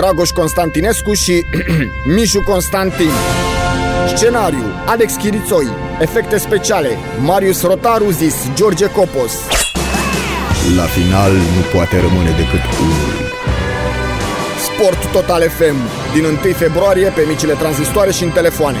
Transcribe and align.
Dragoș 0.00 0.30
Constantinescu 0.30 1.12
și 1.12 1.44
Mișu 2.14 2.42
Constantin. 2.42 3.10
Scenariu, 4.16 4.64
Alex 4.86 5.14
Chirițoi. 5.14 5.66
Efecte 6.00 6.38
speciale, 6.38 6.96
Marius 7.22 7.62
Rotaru 7.62 8.10
zis 8.10 8.34
George 8.54 8.86
Copos. 8.86 9.32
La 10.76 10.82
final 10.82 11.32
nu 11.32 11.62
poate 11.72 12.00
rămâne 12.00 12.30
decât 12.30 12.60
unul. 12.82 13.14
Sport 14.66 15.12
Total 15.12 15.42
FM, 15.48 15.76
din 16.14 16.24
1 16.24 16.36
februarie 16.52 17.08
pe 17.08 17.24
micile 17.28 17.54
tranzistoare 17.54 18.10
și 18.10 18.22
în 18.22 18.30
telefoane. 18.30 18.78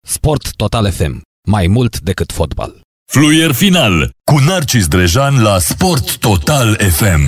Sport 0.00 0.54
Total 0.56 0.90
FM. 0.92 1.20
Mai 1.48 1.66
mult 1.66 2.00
decât 2.00 2.32
fotbal. 2.32 2.80
Fluier 3.14 3.52
final 3.52 3.94
cu 4.30 4.36
Narcis 4.48 4.86
Drejan 4.88 5.34
la 5.48 5.56
Sport 5.70 6.06
Total 6.28 6.68
FM. 6.98 7.24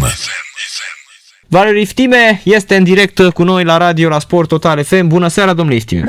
Valeriu 1.49 1.81
Iftime 1.81 2.25
este 2.45 2.75
în 2.77 2.85
direct 2.85 3.19
cu 3.37 3.43
noi 3.43 3.65
la 3.65 3.77
radio 3.77 4.09
la 4.09 4.19
Sport 4.19 4.49
Total 4.49 4.83
FM. 4.83 5.07
Bună 5.09 5.29
seara, 5.29 5.55
domnule 5.55 5.77
Iftime. 5.77 6.07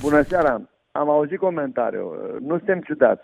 Bună 0.00 0.22
seara. 0.22 0.52
Am 0.92 1.08
auzit 1.10 1.38
comentariu. 1.38 2.04
Nu 2.40 2.56
suntem 2.56 2.80
ciudați. 2.80 3.22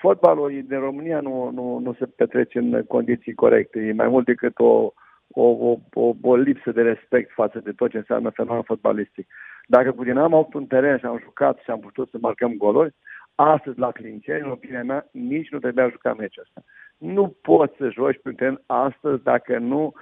Fotbalul 0.00 0.64
din 0.68 0.78
România 0.78 1.20
nu, 1.20 1.50
nu, 1.54 1.78
nu 1.84 1.96
se 1.98 2.06
petrece 2.06 2.58
în 2.58 2.84
condiții 2.88 3.34
corecte. 3.34 3.78
E 3.78 3.92
mai 3.92 4.08
mult 4.08 4.24
decât 4.24 4.58
o, 4.58 4.92
o, 5.28 5.42
o, 5.68 5.78
o, 5.92 6.14
o 6.22 6.36
lipsă 6.36 6.70
de 6.70 6.82
respect 6.82 7.30
față 7.34 7.60
de 7.64 7.72
tot 7.76 7.90
ce 7.90 7.96
înseamnă 7.96 8.30
fenomen 8.30 8.62
fotbalistic. 8.62 9.26
Dacă 9.66 9.92
cu 9.92 10.04
Dinamo 10.04 10.24
am 10.24 10.34
avut 10.34 10.54
un 10.54 10.66
teren 10.66 10.98
și 10.98 11.04
am 11.04 11.20
jucat 11.22 11.58
și 11.64 11.70
am 11.70 11.80
putut 11.80 12.08
să 12.10 12.16
marcăm 12.20 12.52
goluri, 12.56 12.94
astăzi 13.40 13.78
la 13.78 13.92
Clinceni, 13.92 14.44
în 14.44 14.50
opinia 14.50 14.82
mea, 14.84 15.08
nici 15.12 15.50
nu 15.50 15.58
trebuia 15.58 15.88
juca 15.88 16.14
meciul 16.14 16.42
ăsta. 16.42 16.62
Nu 16.98 17.36
poți 17.42 17.76
să 17.76 17.90
joci 17.90 18.20
pe 18.22 18.28
un 18.28 18.34
teren 18.34 18.62
astăzi 18.66 19.22
dacă 19.22 19.58
nu 19.58 19.92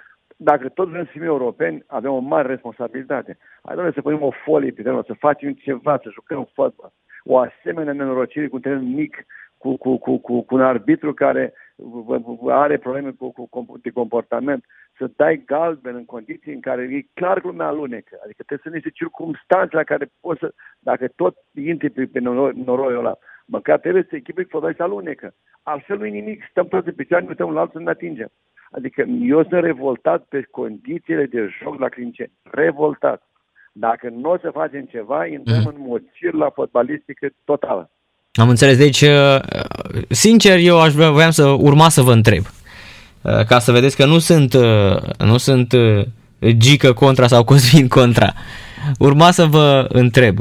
dacă 0.41 0.69
tot 0.69 0.89
vrem 0.89 1.05
să 1.05 1.11
fim 1.11 1.23
europeni, 1.23 1.85
avem 1.87 2.13
o 2.13 2.19
mare 2.19 2.49
responsabilitate. 2.49 3.39
Hai, 3.63 3.75
doamne, 3.75 3.93
să 3.95 4.01
punem 4.01 4.23
o 4.23 4.31
folie 4.45 4.71
pe 4.71 4.83
terenul, 4.83 5.05
să 5.05 5.13
facem 5.13 5.53
ceva, 5.53 5.99
să 6.03 6.11
jucăm 6.13 6.49
fotbal. 6.55 6.93
O 7.25 7.39
asemenea 7.39 7.93
nenorocire 7.93 8.49
cu 8.49 8.55
un 8.55 8.61
teren 8.61 8.95
mic, 8.95 9.27
cu, 9.59 9.77
cu, 9.77 9.99
cu, 9.99 10.19
cu, 10.19 10.43
cu 10.43 10.55
un 10.55 10.61
arbitru 10.61 11.15
care 11.15 11.53
are 12.49 12.79
probleme 12.79 13.11
cu, 13.11 13.49
cu, 13.51 13.79
de 13.83 13.91
comportament, 13.91 14.65
să 14.97 15.11
dai 15.17 15.43
galben 15.47 15.95
în 15.95 16.05
condiții 16.05 16.55
în 16.55 16.61
care 16.61 16.83
e 16.83 17.07
clar 17.15 17.41
că 17.41 17.47
lumea 17.47 17.67
alunecă. 17.67 18.19
Adică 18.25 18.43
trebuie 18.43 18.61
să 18.63 18.75
niște 18.75 18.91
circunstanțe 18.91 19.77
la 19.77 19.83
care 19.83 20.11
poți 20.21 20.41
să, 20.41 20.55
dacă 20.79 21.09
tot 21.09 21.37
intri 21.55 21.91
pe, 21.91 22.07
pe 22.07 22.19
noroi, 22.19 22.53
noroiul 22.65 22.99
ăla, 22.99 23.19
măcar 23.47 23.79
trebuie 23.79 24.07
să 24.09 24.17
echipii 24.17 24.45
fotbal 24.45 24.75
să 24.75 24.83
alunecă. 24.83 25.35
Altfel 25.63 25.99
nu 25.99 26.07
e 26.07 26.11
nimic, 26.11 26.43
stăm 26.51 26.67
toți 26.67 26.85
pe 26.85 26.91
picioare, 26.93 27.23
ne 27.23 27.29
uităm 27.29 27.49
un 27.49 27.57
altul 27.57 27.81
să 27.81 27.85
ne 27.85 27.91
atingem. 27.91 28.31
Adică 28.71 29.01
eu 29.03 29.43
sunt 29.43 29.63
revoltat 29.63 30.25
pe 30.25 30.43
condițiile 30.51 31.27
de 31.27 31.49
joc 31.63 31.79
la 31.79 31.89
Clinceni. 31.89 32.33
Revoltat. 32.43 33.28
Dacă 33.73 34.09
nu 34.21 34.31
o 34.31 34.39
să 34.43 34.51
facem 34.53 34.85
ceva, 34.91 35.27
intrăm 35.27 35.59
mm. 35.59 35.67
în 35.67 35.75
mocir 35.79 36.33
la 36.33 36.51
fotbalistică 36.55 37.29
totală. 37.45 37.91
Am 38.33 38.49
înțeles. 38.49 38.77
Deci, 38.77 39.01
uh, 39.01 39.39
sincer, 40.09 40.59
eu 40.59 40.81
aș 40.81 40.93
vrea, 40.93 41.11
voiam 41.11 41.31
să 41.31 41.47
urma 41.47 41.89
să 41.89 42.03
vă 42.03 42.13
întreb. 42.13 42.45
Uh, 43.23 43.45
ca 43.45 43.59
să 43.59 43.73
vedeți 43.73 43.97
că 43.97 44.07
nu 44.07 44.19
sunt, 44.19 44.53
uh, 44.53 45.03
nu 45.19 45.37
sunt 45.37 45.75
Gică 46.47 46.93
contra 46.93 47.27
sau 47.27 47.45
Cosmin 47.45 47.89
contra. 47.89 48.33
Urma 48.99 49.31
să 49.31 49.45
vă 49.45 49.87
întreb. 49.89 50.39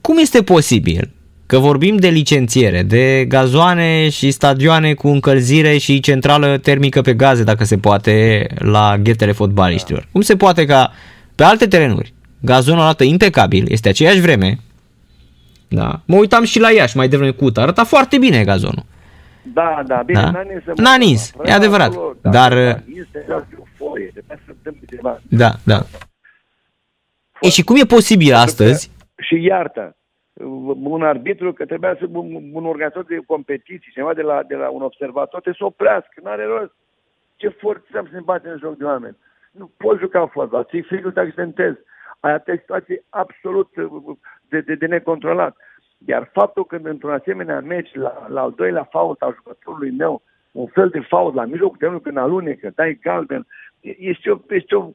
Cum 0.00 0.18
este 0.18 0.42
posibil 0.42 1.10
că 1.46 1.58
vorbim 1.58 1.96
de 1.96 2.08
licențiere, 2.08 2.82
de 2.82 3.24
gazoane 3.28 4.08
și 4.08 4.30
stadioane 4.30 4.94
cu 4.94 5.08
încălzire 5.08 5.76
și 5.76 6.00
centrală 6.00 6.58
termică 6.58 7.00
pe 7.00 7.14
gaze, 7.14 7.44
dacă 7.44 7.64
se 7.64 7.78
poate, 7.78 8.46
la 8.58 8.96
ghetele 9.02 9.32
fotbaliștilor. 9.32 10.08
Cum 10.12 10.20
se 10.20 10.36
poate 10.36 10.64
ca 10.64 10.92
pe 11.38 11.44
alte 11.44 11.66
terenuri 11.66 12.14
gazonul 12.40 12.82
arată 12.82 13.04
impecabil, 13.04 13.64
este 13.68 13.88
aceeași 13.88 14.20
vreme, 14.20 14.56
da. 15.68 16.00
Mă 16.06 16.16
uitam 16.16 16.44
și 16.44 16.60
la 16.60 16.70
Iași 16.70 16.96
mai 16.96 17.08
devreme 17.08 17.30
cu 17.30 17.46
arăta 17.54 17.84
foarte 17.84 18.18
bine 18.18 18.44
gazonul. 18.44 18.84
Da, 19.42 19.82
da, 19.86 20.02
bine, 20.06 20.20
da. 20.20 20.30
n-a 20.30 20.42
nins. 20.42 20.64
N-a 20.76 20.96
nins, 20.96 21.32
e 21.44 21.52
adevărat. 21.52 21.92
Acolo, 21.92 22.16
da, 22.20 22.30
Dar... 22.30 22.52
Da, 22.52 22.82
este 23.02 23.24
o 23.58 23.64
folie, 23.76 24.12
să 24.26 24.72
ceva. 24.90 25.20
Da, 25.28 25.50
da. 25.64 25.78
E, 27.40 27.48
și 27.48 27.64
cum 27.64 27.76
e 27.76 27.84
posibil 27.84 28.34
astăzi? 28.34 28.90
Și 29.18 29.44
iartă, 29.44 29.96
un 30.82 31.02
arbitru, 31.02 31.52
că 31.52 31.64
trebuia 31.64 31.96
să 31.98 32.06
un, 32.12 32.50
un 32.52 32.64
organizator 32.66 33.04
de 33.04 33.20
competiții, 33.26 33.92
ceva 33.94 34.14
de 34.14 34.22
la, 34.22 34.42
de 34.48 34.54
la 34.54 34.68
un 34.68 34.82
observator, 34.82 35.40
te 35.40 35.50
să 35.58 35.64
oprească, 35.64 36.20
n-are 36.22 36.44
rost. 36.44 36.74
Ce 37.36 37.48
forțăm 37.48 38.04
să 38.10 38.14
ne 38.14 38.20
batem 38.24 38.50
în 38.50 38.58
joc 38.58 38.76
de 38.76 38.84
oameni? 38.84 39.16
Nu 39.58 39.70
poți 39.76 40.00
juca 40.00 40.26
fotbal, 40.26 40.64
ți-i 40.64 40.82
frică 40.82 41.10
să 41.14 41.20
accidentezi. 41.20 41.78
Ai 42.20 42.32
atâtea 42.32 42.58
situații 42.58 43.02
absolut 43.08 43.68
de, 44.48 44.60
de, 44.60 44.74
de 44.74 44.86
necontrolat. 44.86 45.56
Iar 46.06 46.30
faptul 46.32 46.64
că 46.66 46.78
într-un 46.82 47.12
asemenea 47.12 47.60
meci, 47.60 47.94
la, 47.94 48.26
la 48.28 48.40
al 48.40 48.52
doilea 48.56 48.84
fault 48.84 49.22
al 49.22 49.34
jucătorului 49.34 49.90
meu, 49.90 50.22
un 50.52 50.66
fel 50.66 50.88
de 50.88 51.00
fault 51.00 51.34
la 51.34 51.44
mijlocul 51.44 51.76
terenului 51.76 52.04
când 52.04 52.16
alunecă, 52.16 52.72
dai 52.74 52.98
galben, 53.02 53.46
este, 53.80 54.30
o, 54.30 54.38
este 54.48 54.74
o, 54.74 54.90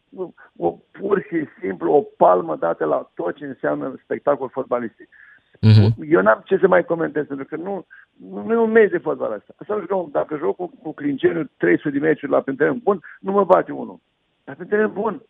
o, 0.58 0.78
pur 0.92 1.26
și 1.30 1.48
simplu 1.62 1.92
o 1.92 2.02
palmă 2.18 2.56
dată 2.56 2.86
la 2.86 3.10
tot 3.14 3.36
ce 3.36 3.46
înseamnă 3.46 3.96
spectacol 4.04 4.50
fotbalistic. 4.50 5.10
Uh-huh. 5.64 6.10
Eu 6.10 6.22
n-am 6.22 6.42
ce 6.46 6.58
să 6.58 6.68
mai 6.68 6.86
comentez, 6.86 7.26
pentru 7.26 7.46
că 7.46 7.56
nu, 7.56 7.86
nu 8.46 8.54
e 8.54 8.58
un 8.58 8.72
meci 8.72 8.92
de 8.92 8.98
fotbal 8.98 9.32
asta. 9.32 9.54
Asta 9.58 9.80
jucăm, 9.80 10.10
dacă 10.12 10.38
joc 10.38 10.56
cu, 10.56 10.74
cu 10.82 10.94
Clinceniu 10.94 11.50
300 11.58 11.90
de 11.90 12.00
meciuri 12.00 12.32
la 12.32 12.42
pe 12.42 12.52
teren 12.52 12.80
bun, 12.84 13.00
nu 13.20 13.32
mă 13.32 13.44
bate 13.46 13.72
unul. 13.72 14.00
Dar 14.44 14.56
pe 14.56 14.64
teren 14.64 14.92
bun. 14.94 15.22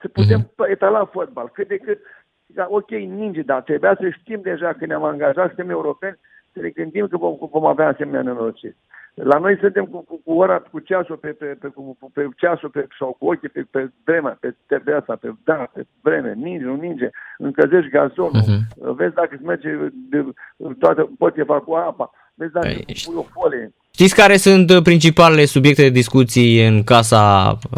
Să 0.00 0.08
putem 0.08 0.42
uh-huh. 0.42 0.70
etala 0.70 1.04
fotbal. 1.04 1.48
Cât 1.48 1.68
de 1.68 1.76
cât, 1.76 1.98
da, 2.46 2.66
ok, 2.70 2.90
ninge, 2.90 3.42
dar 3.42 3.62
trebuia 3.62 3.96
să 4.00 4.08
știm 4.08 4.40
deja 4.40 4.72
că 4.72 4.86
ne-am 4.86 5.04
angajat, 5.04 5.46
suntem 5.46 5.70
europeni, 5.70 6.18
să 6.52 6.60
ne 6.60 6.68
gândim 6.68 7.06
că 7.06 7.16
vom, 7.16 7.36
vom 7.50 7.66
avea 7.66 7.88
asemenea 7.88 8.22
nenorociri. 8.22 8.76
La 9.14 9.38
noi 9.38 9.58
suntem 9.58 9.84
cu, 9.84 9.98
cu, 9.98 10.20
cu 10.24 10.32
ora, 10.32 10.58
cu 10.58 10.78
ceasul 10.78 11.16
pe, 11.16 11.28
pe, 11.28 11.46
pe, 11.46 11.68
cu, 11.68 11.98
pe 12.12 12.28
ceasul 12.36 12.68
pe, 12.68 12.86
sau 12.98 13.16
cu 13.18 13.26
ochii 13.26 13.48
pe, 13.48 13.66
pe 13.70 13.90
vremea, 14.04 14.38
pe 14.66 14.92
asta, 14.92 15.16
pe, 15.16 15.34
da, 15.44 15.70
pe 15.72 15.86
vreme, 16.00 16.32
ninge, 16.32 16.64
nu 16.64 16.74
ninge, 16.74 17.10
încălzești 17.38 17.90
gazonul, 17.90 18.42
uh-huh. 18.42 18.94
vezi 18.94 19.14
dacă 19.14 19.34
îți 19.34 19.44
merge, 19.44 19.76
de, 20.10 20.24
toată, 20.78 21.10
poți 21.18 21.40
evacua 21.40 21.84
apa, 21.84 22.10
vezi 22.34 22.52
dacă 22.52 22.66
păi, 22.66 22.96
pui 23.04 23.14
o 23.16 23.22
folie. 23.22 23.72
Știți 23.96 24.20
care 24.22 24.36
sunt 24.36 24.82
principalele 24.82 25.44
subiecte 25.44 25.82
de 25.82 25.98
discuții 26.02 26.66
în 26.66 26.82
casa, 26.92 27.24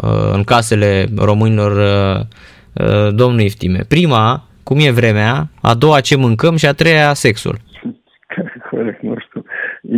uh, 0.03 0.31
în 0.37 0.43
casele 0.43 0.91
românilor, 1.29 1.71
uh, 1.71 2.19
uh, 2.83 3.09
domnul 3.21 3.39
Iftime? 3.39 3.81
Prima, 3.87 4.25
cum 4.63 4.77
e 4.79 4.99
vremea, 5.01 5.33
a 5.61 5.73
doua 5.83 5.99
ce 5.99 6.15
mâncăm 6.17 6.55
și 6.55 6.67
a 6.67 6.73
treia 6.81 7.13
sexul. 7.13 7.55
Corect, 8.71 9.01
nu 9.01 9.15
știu. 9.25 9.41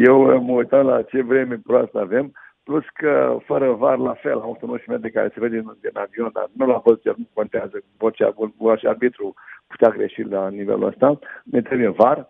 Eu 0.08 0.16
mă 0.46 0.54
uitam 0.62 0.86
la 0.86 1.02
ce 1.02 1.22
vreme 1.22 1.60
proastă 1.66 2.00
avem, 2.00 2.26
plus 2.64 2.86
că 2.94 3.38
fără 3.46 3.68
var 3.72 3.98
la 3.98 4.16
fel, 4.24 4.38
am 4.40 4.58
un 4.62 4.98
de 5.02 5.10
care 5.10 5.30
se 5.34 5.40
vede 5.40 5.56
din, 5.56 5.78
din 5.82 5.98
avion, 6.04 6.30
dar 6.34 6.48
nu 6.58 6.66
l-am 6.66 6.82
văzut, 6.86 7.18
nu 7.18 7.28
contează, 7.34 7.76
vocea, 7.98 8.34
vocea 8.58 8.90
arbitru 8.90 9.34
putea 9.68 9.90
greși 9.90 10.22
la 10.22 10.50
nivelul 10.50 10.88
ăsta, 10.88 11.20
ne 11.44 11.62
trebuie 11.62 11.90
var, 11.90 12.28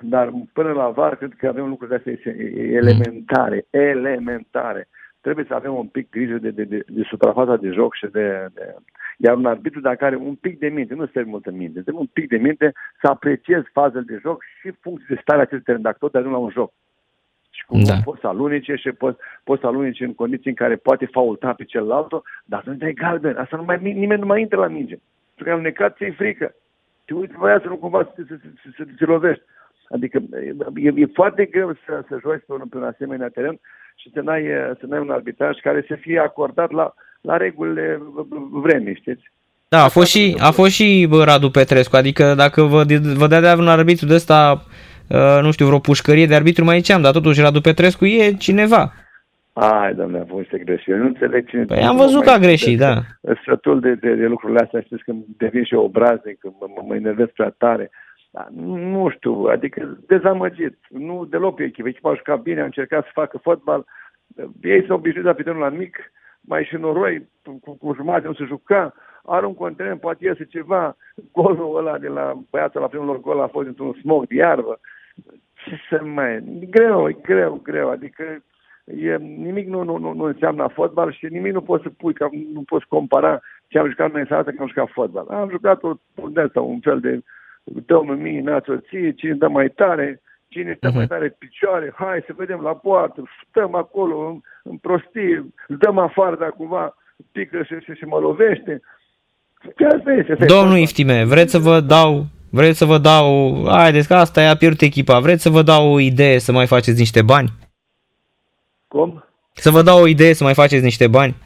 dar 0.00 0.32
până 0.52 0.72
la 0.72 0.88
var 0.88 1.16
cred 1.16 1.32
că 1.38 1.48
avem 1.48 1.68
lucruri 1.68 1.94
astea 1.94 2.34
elementare, 2.54 3.66
elementare. 3.70 4.88
Trebuie 5.20 5.44
să 5.48 5.54
avem 5.54 5.74
un 5.74 5.86
pic 5.86 6.10
grijă 6.10 6.36
de, 6.36 6.50
de, 6.50 6.64
de, 6.64 6.84
de 6.86 7.02
suprafața 7.02 7.56
de 7.56 7.68
joc 7.68 7.94
și 7.94 8.06
de, 8.06 8.46
de... 8.54 8.74
Iar 9.16 9.36
un 9.36 9.46
arbitru 9.46 9.80
dacă 9.80 10.04
are 10.04 10.16
un 10.16 10.34
pic 10.34 10.58
de 10.58 10.68
minte, 10.68 10.94
nu 10.94 11.06
se 11.06 11.22
multă 11.22 11.50
minte, 11.50 11.80
trebuie 11.80 12.02
un 12.02 12.10
pic 12.12 12.28
de 12.28 12.36
minte 12.36 12.72
să 13.00 13.06
apreciezi 13.06 13.68
fazele 13.72 14.04
de 14.06 14.18
joc 14.22 14.42
și 14.60 14.70
funcție 14.80 15.14
de 15.14 15.20
starea 15.20 15.42
acestui 15.42 15.64
teren, 15.64 15.82
dacă 15.82 15.96
tot 16.00 16.14
ajung 16.14 16.32
la 16.32 16.38
un 16.38 16.50
joc. 16.50 16.72
Și 17.50 17.64
cum 17.66 17.82
da. 17.84 17.94
poți 18.04 18.20
să 18.20 18.26
alunice 18.26 18.74
și 18.74 18.90
poți, 18.92 19.18
poți 19.44 19.60
să 19.60 19.66
alunice 19.66 20.04
în 20.04 20.14
condiții 20.14 20.50
în 20.50 20.56
care 20.56 20.76
poate 20.76 21.06
faulta 21.06 21.52
pe 21.52 21.64
celălalt, 21.64 22.10
dar 22.44 22.60
atunci 22.60 22.78
dai 22.78 22.92
galben. 22.92 23.36
Asta 23.36 23.56
nu 23.56 23.64
mai, 23.64 23.78
nimeni 23.80 24.20
nu 24.20 24.26
mai 24.26 24.40
intră 24.40 24.58
la 24.58 24.66
minge. 24.66 24.96
Pentru 25.34 25.44
că 25.44 25.50
ai 25.50 25.58
unecat, 25.58 25.96
ți-e 25.96 26.10
frică. 26.10 26.54
Te 27.04 27.14
uiți 27.14 27.32
pe 27.32 27.58
să 27.62 27.68
nu 27.68 27.76
cumva 27.76 28.02
să, 28.02 28.22
să, 28.28 28.34
să, 28.42 28.48
să, 28.62 28.68
să 28.76 28.84
te 28.98 29.04
lovești. 29.04 29.42
Adică 29.88 30.22
e, 30.74 30.92
e 30.94 31.06
foarte 31.14 31.44
greu 31.44 31.72
să, 31.86 32.04
să 32.08 32.18
joci 32.22 32.44
pe 32.46 32.52
un, 32.52 32.62
pe 32.70 32.76
un 32.76 32.82
asemenea 32.82 33.28
teren 33.28 33.60
și 33.94 34.10
să 34.14 34.20
n-ai, 34.20 34.44
să 34.78 34.86
n-ai 34.86 35.00
un 35.00 35.10
arbitraj 35.10 35.58
care 35.58 35.84
să 35.88 35.94
fie 36.00 36.18
acordat 36.18 36.70
la, 36.70 36.94
la 37.20 37.36
regulile 37.36 38.02
vremii, 38.50 38.94
știți? 38.94 39.30
Da, 39.68 39.84
a 39.84 39.88
fost 39.88 40.10
și, 40.10 40.36
a 40.40 40.50
fost 40.50 40.70
și 40.70 41.06
bă, 41.08 41.24
Radu 41.24 41.50
Petrescu, 41.50 41.96
adică 41.96 42.34
dacă 42.36 42.62
vă, 42.62 42.84
vă 43.16 43.26
dea 43.26 43.40
de 43.40 43.60
un 43.60 43.68
arbitru 43.68 44.06
de 44.06 44.14
ăsta, 44.14 44.62
uh, 45.08 45.38
nu 45.42 45.50
știu, 45.50 45.66
vreo 45.66 45.78
pușcărie 45.78 46.26
de 46.26 46.34
arbitru 46.34 46.64
mai 46.64 46.76
ziceam, 46.76 47.02
dar 47.02 47.12
totuși 47.12 47.40
Radu 47.40 47.60
Petrescu 47.60 48.04
e 48.04 48.32
cineva. 48.32 48.92
Ai, 49.52 49.94
domnule, 49.94 50.22
a 50.22 50.32
fost 50.34 50.48
greșit. 50.64 50.88
Eu 50.92 50.96
nu 50.96 51.06
înțeleg 51.06 51.48
cine... 51.48 51.64
Păi 51.64 51.82
am 51.82 51.96
văzut 51.96 52.22
că 52.22 52.30
a 52.30 52.38
greșit, 52.38 52.78
da. 52.78 53.00
Sătul 53.46 53.80
de, 53.80 53.94
de, 53.94 54.14
de 54.14 54.26
lucrurile 54.26 54.60
astea, 54.62 54.80
știți, 54.80 55.02
când 55.02 55.24
devin 55.36 55.64
și 55.64 55.74
obraznic, 55.74 56.38
când 56.38 56.54
mă, 56.60 56.84
mă 56.86 56.94
enervez 56.94 57.26
prea 57.34 57.54
tare. 57.58 57.90
Da, 58.36 58.46
nu 58.66 59.08
știu, 59.08 59.32
adică 59.32 59.98
dezamăgit. 60.06 60.78
Nu 60.88 61.24
deloc 61.24 61.54
pe 61.54 61.62
echipă. 61.62 61.88
Echipa 61.88 62.10
a 62.10 62.14
jucat 62.14 62.40
bine, 62.40 62.60
a 62.60 62.64
încercat 62.64 63.04
să 63.04 63.10
facă 63.12 63.38
fotbal. 63.38 63.84
Ei 64.62 64.86
s-au 64.86 64.96
obișnuit 64.96 65.26
la 65.26 65.32
pitenul 65.32 65.60
la 65.60 65.68
mic, 65.68 65.96
mai 66.40 66.64
și 66.64 66.76
noroi, 66.76 67.28
cu, 67.60 67.76
cu 67.76 67.94
jumătate 67.94 68.26
nu 68.26 68.34
se 68.34 68.44
juca. 68.44 68.94
Aruncă 69.24 69.64
un 69.64 69.74
teren, 69.74 69.96
poate 69.96 70.24
iese 70.24 70.44
ceva. 70.44 70.96
Golul 71.32 71.76
ăla 71.76 71.98
de 71.98 72.08
la 72.08 72.32
băiatul 72.50 72.80
la 72.80 72.86
primul 72.86 73.06
lor 73.06 73.20
gol 73.20 73.40
a 73.40 73.46
fost 73.46 73.66
într-un 73.66 73.92
smog 73.92 74.26
de 74.26 74.34
iarbă. 74.34 74.80
Ce 75.54 75.78
să 75.90 76.04
mai... 76.04 76.42
Greu, 76.70 77.08
e 77.08 77.16
greu, 77.22 77.60
greu. 77.62 77.90
Adică 77.90 78.24
e, 78.84 79.16
nimic 79.16 79.68
nu, 79.68 79.82
nu, 79.82 79.96
nu, 79.96 80.12
nu 80.12 80.24
înseamnă 80.24 80.68
fotbal 80.74 81.12
și 81.12 81.26
nimic 81.26 81.52
nu 81.52 81.60
poți 81.60 81.82
să 81.82 81.88
pui, 81.88 82.14
că 82.14 82.28
nu 82.52 82.62
poți 82.62 82.86
compara 82.86 83.40
ce 83.68 83.78
am 83.78 83.88
jucat 83.88 84.12
noi 84.12 84.20
în 84.20 84.42
că 84.44 84.54
am 84.60 84.68
jucat 84.68 84.88
fotbal. 84.90 85.26
Am 85.28 85.50
jucat 85.50 85.82
o, 85.82 85.92
de 86.28 86.40
asta, 86.40 86.60
un 86.60 86.80
fel 86.80 87.00
de 87.00 87.22
dăm 87.86 88.18
mie, 88.18 88.40
nați 88.40 88.70
ție, 88.88 89.12
cine 89.12 89.34
dă 89.34 89.48
mai 89.48 89.68
tare, 89.68 90.20
cine 90.48 90.74
stă 90.76 90.88
uh-huh. 90.88 90.94
mai 90.94 91.04
mhm. 91.04 91.12
tare 91.12 91.36
picioare, 91.38 91.92
hai 91.96 92.24
să 92.26 92.32
vedem 92.36 92.60
la 92.60 92.74
poartă, 92.74 93.22
stăm 93.48 93.74
acolo 93.74 94.28
în, 94.28 94.40
în 94.62 94.76
prostie, 94.76 95.44
îl 95.68 95.76
dăm 95.76 95.98
afară 95.98 96.36
dacă 96.36 96.54
cumva 96.56 96.96
pică 97.32 97.62
și, 97.62 97.74
și, 97.84 97.92
și 97.92 98.04
mă 98.04 98.18
lovește. 98.18 98.80
Asta 99.96 100.12
este. 100.12 100.44
Domnul 100.46 100.76
Iftime, 100.76 101.24
vreți 101.24 101.50
să 101.50 101.58
vă 101.58 101.80
dau 101.80 102.24
Vreți 102.50 102.78
să 102.78 102.84
vă 102.84 102.98
dau, 102.98 103.54
haideți 103.68 104.08
că 104.08 104.14
asta 104.14 104.42
e 104.42 104.48
a 104.48 104.56
pierdut 104.56 104.80
echipa, 104.80 105.20
vreți 105.20 105.42
să 105.42 105.48
vă 105.48 105.62
dau 105.62 105.92
o 105.92 106.00
idee 106.00 106.38
să 106.38 106.52
mai 106.52 106.66
faceți 106.66 106.98
niște 106.98 107.22
bani? 107.22 107.52
Cum? 108.88 109.24
Să 109.52 109.70
vă 109.70 109.82
dau 109.82 110.00
o 110.00 110.06
idee 110.06 110.32
să 110.32 110.44
mai 110.44 110.54
faceți 110.54 110.84
niște 110.84 111.06
bani? 111.08 111.36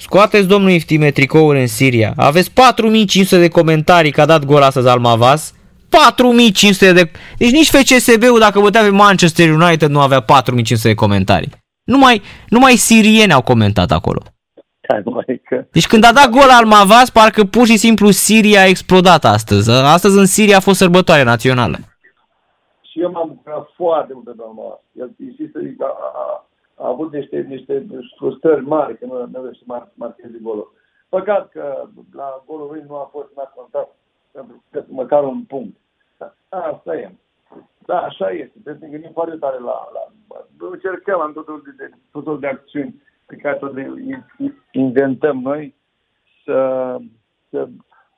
Scoateți 0.00 0.48
domnul 0.48 0.70
Iftime 0.70 1.10
tricouri 1.10 1.60
în 1.60 1.66
Siria. 1.66 2.12
Aveți 2.16 2.52
4500 2.52 3.40
de 3.40 3.48
comentarii 3.48 4.10
că 4.12 4.20
a 4.20 4.26
dat 4.26 4.44
gol 4.44 4.62
astăzi 4.62 4.88
Almavas. 4.88 5.54
4500 5.88 6.92
de... 6.92 7.10
Deci 7.38 7.50
nici 7.50 7.68
FCSB-ul 7.68 8.38
dacă 8.38 8.60
bătea 8.60 8.82
pe 8.82 8.88
Manchester 8.88 9.50
United 9.50 9.88
nu 9.88 10.00
avea 10.00 10.20
4500 10.20 10.88
de 10.88 10.94
comentarii. 10.94 11.50
Numai, 11.84 12.22
numai 12.48 12.72
sirieni 12.72 13.32
au 13.32 13.42
comentat 13.42 13.90
acolo. 13.90 14.20
Deci 15.70 15.86
când 15.86 16.04
a 16.04 16.12
dat 16.12 16.28
gol 16.30 16.50
Almavas, 16.50 17.10
parcă 17.10 17.44
pur 17.44 17.66
și 17.66 17.76
simplu 17.76 18.10
Siria 18.10 18.60
a 18.60 18.66
explodat 18.66 19.24
astăzi. 19.24 19.70
Astăzi 19.70 20.18
în 20.18 20.26
Siria 20.26 20.56
a 20.56 20.60
fost 20.60 20.78
sărbătoare 20.78 21.22
națională. 21.22 21.76
Și 22.90 23.00
eu 23.00 23.10
m-am 23.10 23.28
bucurat 23.28 23.68
foarte 23.76 24.12
mult 24.12 24.24
de 24.24 24.32
doamna 24.36 24.80
El 24.92 25.10
insistă, 25.28 25.58
a, 25.80 25.86
a, 26.24 26.49
a 26.80 26.88
avut 26.88 27.12
niște, 27.12 27.40
niște 27.40 27.86
frustrări 28.16 28.64
mari 28.64 28.98
că 28.98 29.06
nu, 29.06 29.12
nu 29.12 29.38
avea 29.38 29.50
să 29.52 29.62
mar, 29.64 29.88
marcheze 29.94 30.38
golul. 30.42 30.72
Păcat 31.08 31.48
că 31.48 31.88
la 32.12 32.42
golul 32.46 32.68
lui 32.70 32.84
nu 32.88 32.96
a 32.96 33.08
fost, 33.12 33.28
n-a 33.36 33.52
contat 33.54 33.96
pentru 34.30 34.62
că 34.70 34.84
măcar 34.88 35.24
un 35.24 35.44
punct. 35.44 35.76
Asta 36.48 36.96
e. 36.96 37.10
Da, 37.78 38.00
așa 38.00 38.30
este. 38.30 38.58
Trebuie 38.62 38.74
să 38.78 38.84
ne 38.84 38.90
gândim 38.90 39.10
foarte 39.12 39.36
tare 39.36 39.58
la... 39.58 39.88
la 39.92 40.08
încercăm 40.58 41.20
am 41.20 41.32
totul 41.32 41.62
de, 41.64 41.84
de, 41.84 41.94
totul 42.12 42.40
de 42.40 42.46
acțiuni 42.46 43.02
pe 43.26 43.36
care 43.36 43.56
tot 43.56 43.74
le 43.74 44.26
inventăm 44.70 45.38
noi 45.38 45.74
să, 46.44 46.96
să 47.50 47.68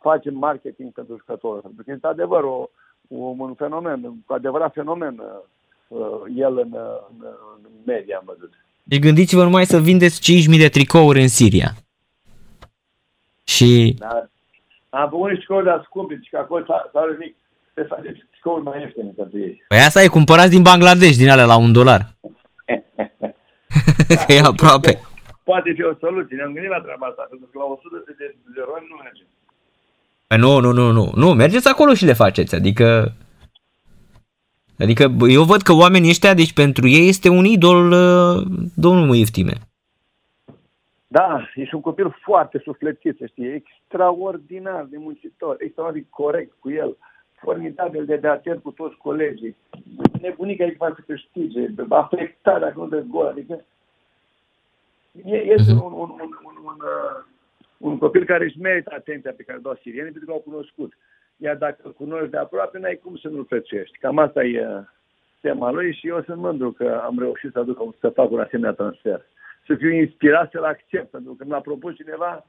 facem 0.00 0.35
marketing 0.35 0.93
pentru 0.93 1.17
jucători. 1.17 1.62
Pentru 1.62 1.82
că 1.85 1.91
este 1.91 2.06
adevăr 2.06 2.44
o, 2.44 2.69
un 3.08 3.55
fenomen, 3.55 4.23
cu 4.26 4.32
adevărat 4.32 4.73
fenomen 4.73 5.23
uh, 5.88 6.20
el 6.35 6.58
în, 6.58 6.73
în, 7.08 7.26
în 7.51 7.51
media 7.87 8.17
am 8.17 8.23
văzut. 8.26 8.52
Deci 8.82 9.00
gândiți-vă 9.00 9.43
numai 9.43 9.67
să 9.67 9.81
vindeți 9.81 10.20
5.000 10.52 10.58
de 10.58 10.69
tricouri 10.69 11.20
în 11.20 11.29
Siria. 11.29 11.70
Și... 13.44 13.94
Da. 13.99 14.29
Am 14.88 15.08
făcut 15.11 15.29
niște 15.29 15.44
tricouri, 15.44 15.64
dar 15.64 15.82
scumpe, 15.84 16.20
și 16.23 16.31
că 16.31 16.38
acolo 16.38 16.64
s-au 16.93 17.06
ridic 17.11 17.37
să 17.75 17.84
faceți 17.88 18.20
tricouri 18.31 18.62
mai 18.62 18.81
ieftine 18.81 19.12
pentru 19.17 19.38
ei. 19.38 19.64
Păi 19.69 19.79
asta 19.79 20.02
e, 20.02 20.17
cumpărați 20.19 20.50
din 20.50 20.62
Bangladesh, 20.62 21.17
din 21.17 21.31
alea 21.31 21.44
la 21.44 21.56
un 21.56 21.73
dolar. 21.73 22.02
că 24.26 24.32
e 24.32 24.40
aproape. 24.40 25.00
Poate 25.44 25.73
fi 25.76 25.82
o 25.82 25.94
soluție, 26.00 26.37
ne-am 26.37 26.52
gândit 26.52 26.70
la 26.70 26.81
treaba 26.81 27.06
asta, 27.06 27.26
pentru 27.31 27.49
că 27.52 27.58
la 27.58 27.64
100 27.64 28.05
de, 28.06 28.14
de, 28.19 28.37
de 28.55 28.62
roni 28.69 28.87
nu 28.88 28.96
merge. 29.02 29.25
Păi 30.26 30.38
nu, 30.38 30.61
nu, 30.61 30.73
nu, 30.73 30.90
nu, 30.90 31.12
nu, 31.14 31.32
mergeți 31.32 31.69
acolo 31.69 31.94
și 31.94 32.05
le 32.05 32.12
faceți, 32.12 32.55
adică 32.55 33.12
Adică 34.82 35.02
eu 35.29 35.43
văd 35.43 35.61
că 35.62 35.73
oamenii 35.73 36.08
ăștia, 36.08 36.34
deci 36.34 36.52
pentru 36.52 36.87
ei 36.88 37.08
este 37.08 37.29
un 37.29 37.44
idol 37.44 37.90
uh, 37.90 38.43
domnul 38.75 39.06
Muiftime. 39.06 39.52
Da, 41.08 41.49
ești 41.55 41.75
un 41.75 41.81
copil 41.81 42.17
foarte 42.20 42.61
sufletit, 42.64 43.17
să 43.19 43.26
știi, 43.26 43.55
extraordinar 43.55 44.87
de 44.90 44.96
muncitor, 44.99 45.56
extraordinar 45.58 46.02
de 46.02 46.17
corect 46.23 46.52
cu 46.58 46.70
el, 46.70 46.96
formidabil 47.32 48.05
de, 48.05 48.17
de 48.17 48.29
atent 48.29 48.62
cu 48.62 48.70
toți 48.70 48.96
colegii, 48.96 49.56
nebunica 50.20 50.64
aici 50.64 50.76
să 50.79 51.02
câștige, 51.06 51.67
afectat 51.88 52.61
dacă 52.61 52.75
nu 52.76 52.88
de 52.88 53.05
gol, 53.08 53.26
adică 53.26 53.64
e, 55.25 55.37
este 55.37 55.73
uh-huh. 55.73 55.84
un, 55.84 55.93
un, 55.93 56.11
un, 56.11 56.31
un, 56.49 56.56
un, 56.64 56.79
uh, 56.79 57.25
un 57.79 57.99
copil 57.99 58.25
care 58.25 58.44
își 58.44 58.61
merită 58.61 58.93
atenția 58.94 59.32
pe 59.37 59.43
care 59.43 59.58
o 59.58 59.61
dau 59.61 59.79
sirienii 59.82 60.11
pentru 60.11 60.26
că 60.26 60.32
au 60.32 60.50
cunoscut. 60.50 60.93
Iar 61.44 61.56
dacă 61.56 61.89
cunoști 61.97 62.31
de 62.31 62.37
aproape, 62.37 62.79
n-ai 62.79 63.00
cum 63.03 63.17
să 63.17 63.29
nu-l 63.29 63.44
prețuiești. 63.44 63.99
Cam 63.99 64.19
asta 64.19 64.44
e 64.44 64.67
uh, 64.67 64.83
tema 65.41 65.71
lui 65.71 65.94
și 65.94 66.09
eu 66.09 66.23
sunt 66.23 66.37
mândru 66.37 66.73
că 66.73 67.00
am 67.05 67.19
reușit 67.19 67.53
să 67.53 67.59
aduc 67.59 67.94
să 68.00 68.09
fac 68.09 68.31
un 68.31 68.41
asemenea 68.41 68.73
transfer. 68.73 69.21
Să 69.67 69.75
fiu 69.75 69.91
inspirat 69.91 70.50
să-l 70.50 70.65
accept, 70.65 71.11
pentru 71.11 71.35
că 71.35 71.44
mi-a 71.47 71.61
propus 71.61 71.94
cineva, 71.94 72.47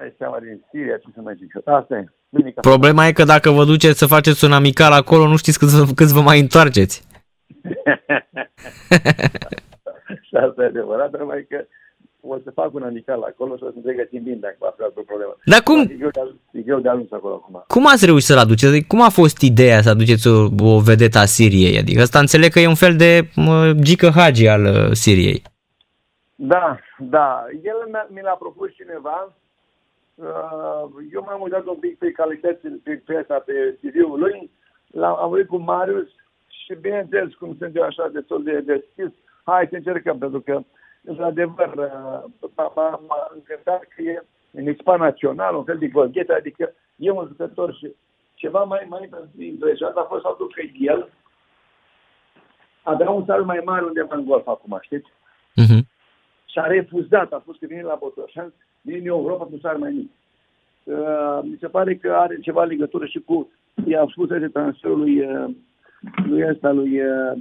ai 0.00 0.14
seama 0.18 0.38
din 0.40 0.64
Siria, 0.70 0.96
ce 0.98 1.06
să 1.14 1.20
mai 1.20 1.34
zic. 1.34 1.56
Asta 1.64 1.96
e. 1.96 2.04
Bine, 2.28 2.52
Problema 2.60 3.06
e 3.06 3.12
că 3.12 3.24
dacă 3.24 3.50
vă 3.50 3.64
duceți 3.64 3.98
să 3.98 4.06
faceți 4.06 4.44
un 4.44 4.52
amical 4.52 4.92
acolo, 4.92 5.26
nu 5.26 5.36
știți 5.36 5.58
câți, 5.58 5.94
câți 5.94 6.14
vă 6.14 6.20
mai 6.20 6.40
întoarceți. 6.40 7.08
și 10.22 10.34
asta 10.46 10.62
e 10.62 10.66
adevărat, 10.66 11.18
numai 11.18 11.46
că 11.48 11.64
o 12.20 12.36
să 12.44 12.50
fac 12.50 12.74
un 12.74 12.82
amical 12.82 13.22
acolo 13.22 13.56
și 13.56 13.62
o 13.62 13.70
să 13.70 13.72
înțeleg 13.76 14.08
timp 14.08 14.24
bine 14.24 14.36
dacă 14.36 14.56
va 14.58 14.74
fi 14.76 14.98
o 14.98 15.02
problemă. 15.02 15.36
Dar 15.44 15.60
cum? 15.62 15.80
E 15.80 15.94
greu, 15.94 16.10
de, 16.10 16.58
e 16.58 16.62
greu 16.62 16.80
de 16.80 16.88
ajuns 16.88 17.12
acolo 17.12 17.34
acum. 17.34 17.64
Cum 17.66 17.86
ați 17.86 18.06
reușit 18.06 18.26
să-l 18.26 18.38
aduceți? 18.38 18.72
Adică 18.72 18.86
cum 18.88 19.02
a 19.02 19.08
fost 19.08 19.40
ideea 19.40 19.80
să 19.80 19.90
aduceți 19.90 20.28
o, 20.28 20.48
o 20.74 20.80
vedetă 20.80 21.18
a 21.18 21.24
Siriei? 21.24 21.78
Adică 21.78 22.00
asta 22.00 22.18
înțeleg 22.18 22.50
că 22.52 22.60
e 22.60 22.74
un 22.76 22.82
fel 22.84 22.96
de 22.96 23.28
mă, 23.36 23.72
Gică 23.80 24.10
Hagi 24.16 24.48
al 24.48 24.64
uh, 24.64 24.90
Siriei. 24.92 25.42
Da, 26.34 26.78
da. 26.98 27.44
El 27.62 27.78
mi 28.08 28.20
l-a 28.22 28.36
propus 28.44 28.74
cineva. 28.74 29.34
Uh, 30.14 30.82
eu 31.12 31.24
m-am 31.26 31.40
uitat 31.40 31.64
un 31.66 31.78
pic 31.80 31.98
pe 31.98 32.10
calitățile, 32.10 32.80
pe, 32.82 33.02
pe 33.06 33.16
asta, 33.16 33.42
pe 33.46 33.78
CV-ul 33.80 34.18
lui. 34.18 34.50
L-am 34.86 35.16
am 35.20 35.28
vorbit 35.28 35.48
cu 35.48 35.56
Marius 35.56 36.08
și 36.48 36.74
bineînțeles, 36.80 37.34
cum 37.34 37.56
sunt 37.58 37.76
eu 37.76 37.82
așa 37.82 38.08
destul 38.12 38.42
de 38.42 38.60
deschis, 38.60 39.12
hai 39.44 39.66
să 39.70 39.76
încercăm, 39.76 40.18
pentru 40.18 40.40
că 40.40 40.62
într-adevăr, 41.04 41.68
uh, 41.68 42.70
m-a 43.08 43.30
încântat 43.34 43.82
că 43.82 44.02
e 44.02 44.22
în 44.50 44.66
echipa 44.66 44.96
națională, 44.96 45.56
un 45.56 45.64
fel 45.64 45.78
de 45.78 45.90
văghetă, 45.92 46.34
adică 46.34 46.72
e 46.96 47.10
un 47.10 47.26
jucător 47.26 47.74
și 47.74 47.94
ceva 48.34 48.62
mai, 48.62 48.86
mai 48.88 49.08
interesant 49.38 49.96
a 49.96 50.06
fost 50.08 50.22
faptul 50.22 50.52
că 50.54 50.62
el 50.78 51.08
avea 52.82 53.10
un 53.10 53.24
sal 53.24 53.44
mai 53.44 53.60
mare 53.64 53.84
undeva 53.84 54.16
în 54.16 54.24
golf 54.24 54.46
acum, 54.46 54.78
știți? 54.80 55.08
Uh-huh. 55.62 55.82
Și 56.44 56.58
a 56.58 56.66
refuzat, 56.66 57.32
a 57.32 57.42
fost 57.44 57.58
că 57.58 57.66
vine 57.66 57.82
la 57.82 57.98
Botoșan, 58.00 58.52
vine 58.80 58.98
în 58.98 59.06
Europa 59.06 59.44
cu 59.44 59.58
sal 59.60 59.78
mai 59.78 59.90
mic. 59.90 60.10
Uh, 60.84 61.40
mi 61.42 61.56
se 61.60 61.68
pare 61.68 61.96
că 61.96 62.12
are 62.12 62.38
ceva 62.40 62.64
legătură 62.64 63.06
și 63.06 63.18
cu, 63.18 63.50
i-a 63.86 64.06
spus 64.10 64.28
de 64.28 64.48
transferul 64.48 64.98
lui, 64.98 65.20
uh, 65.20 65.54
lui 66.24 66.48
ăsta, 66.48 66.70
lui 66.70 67.00
uh, 67.00 67.38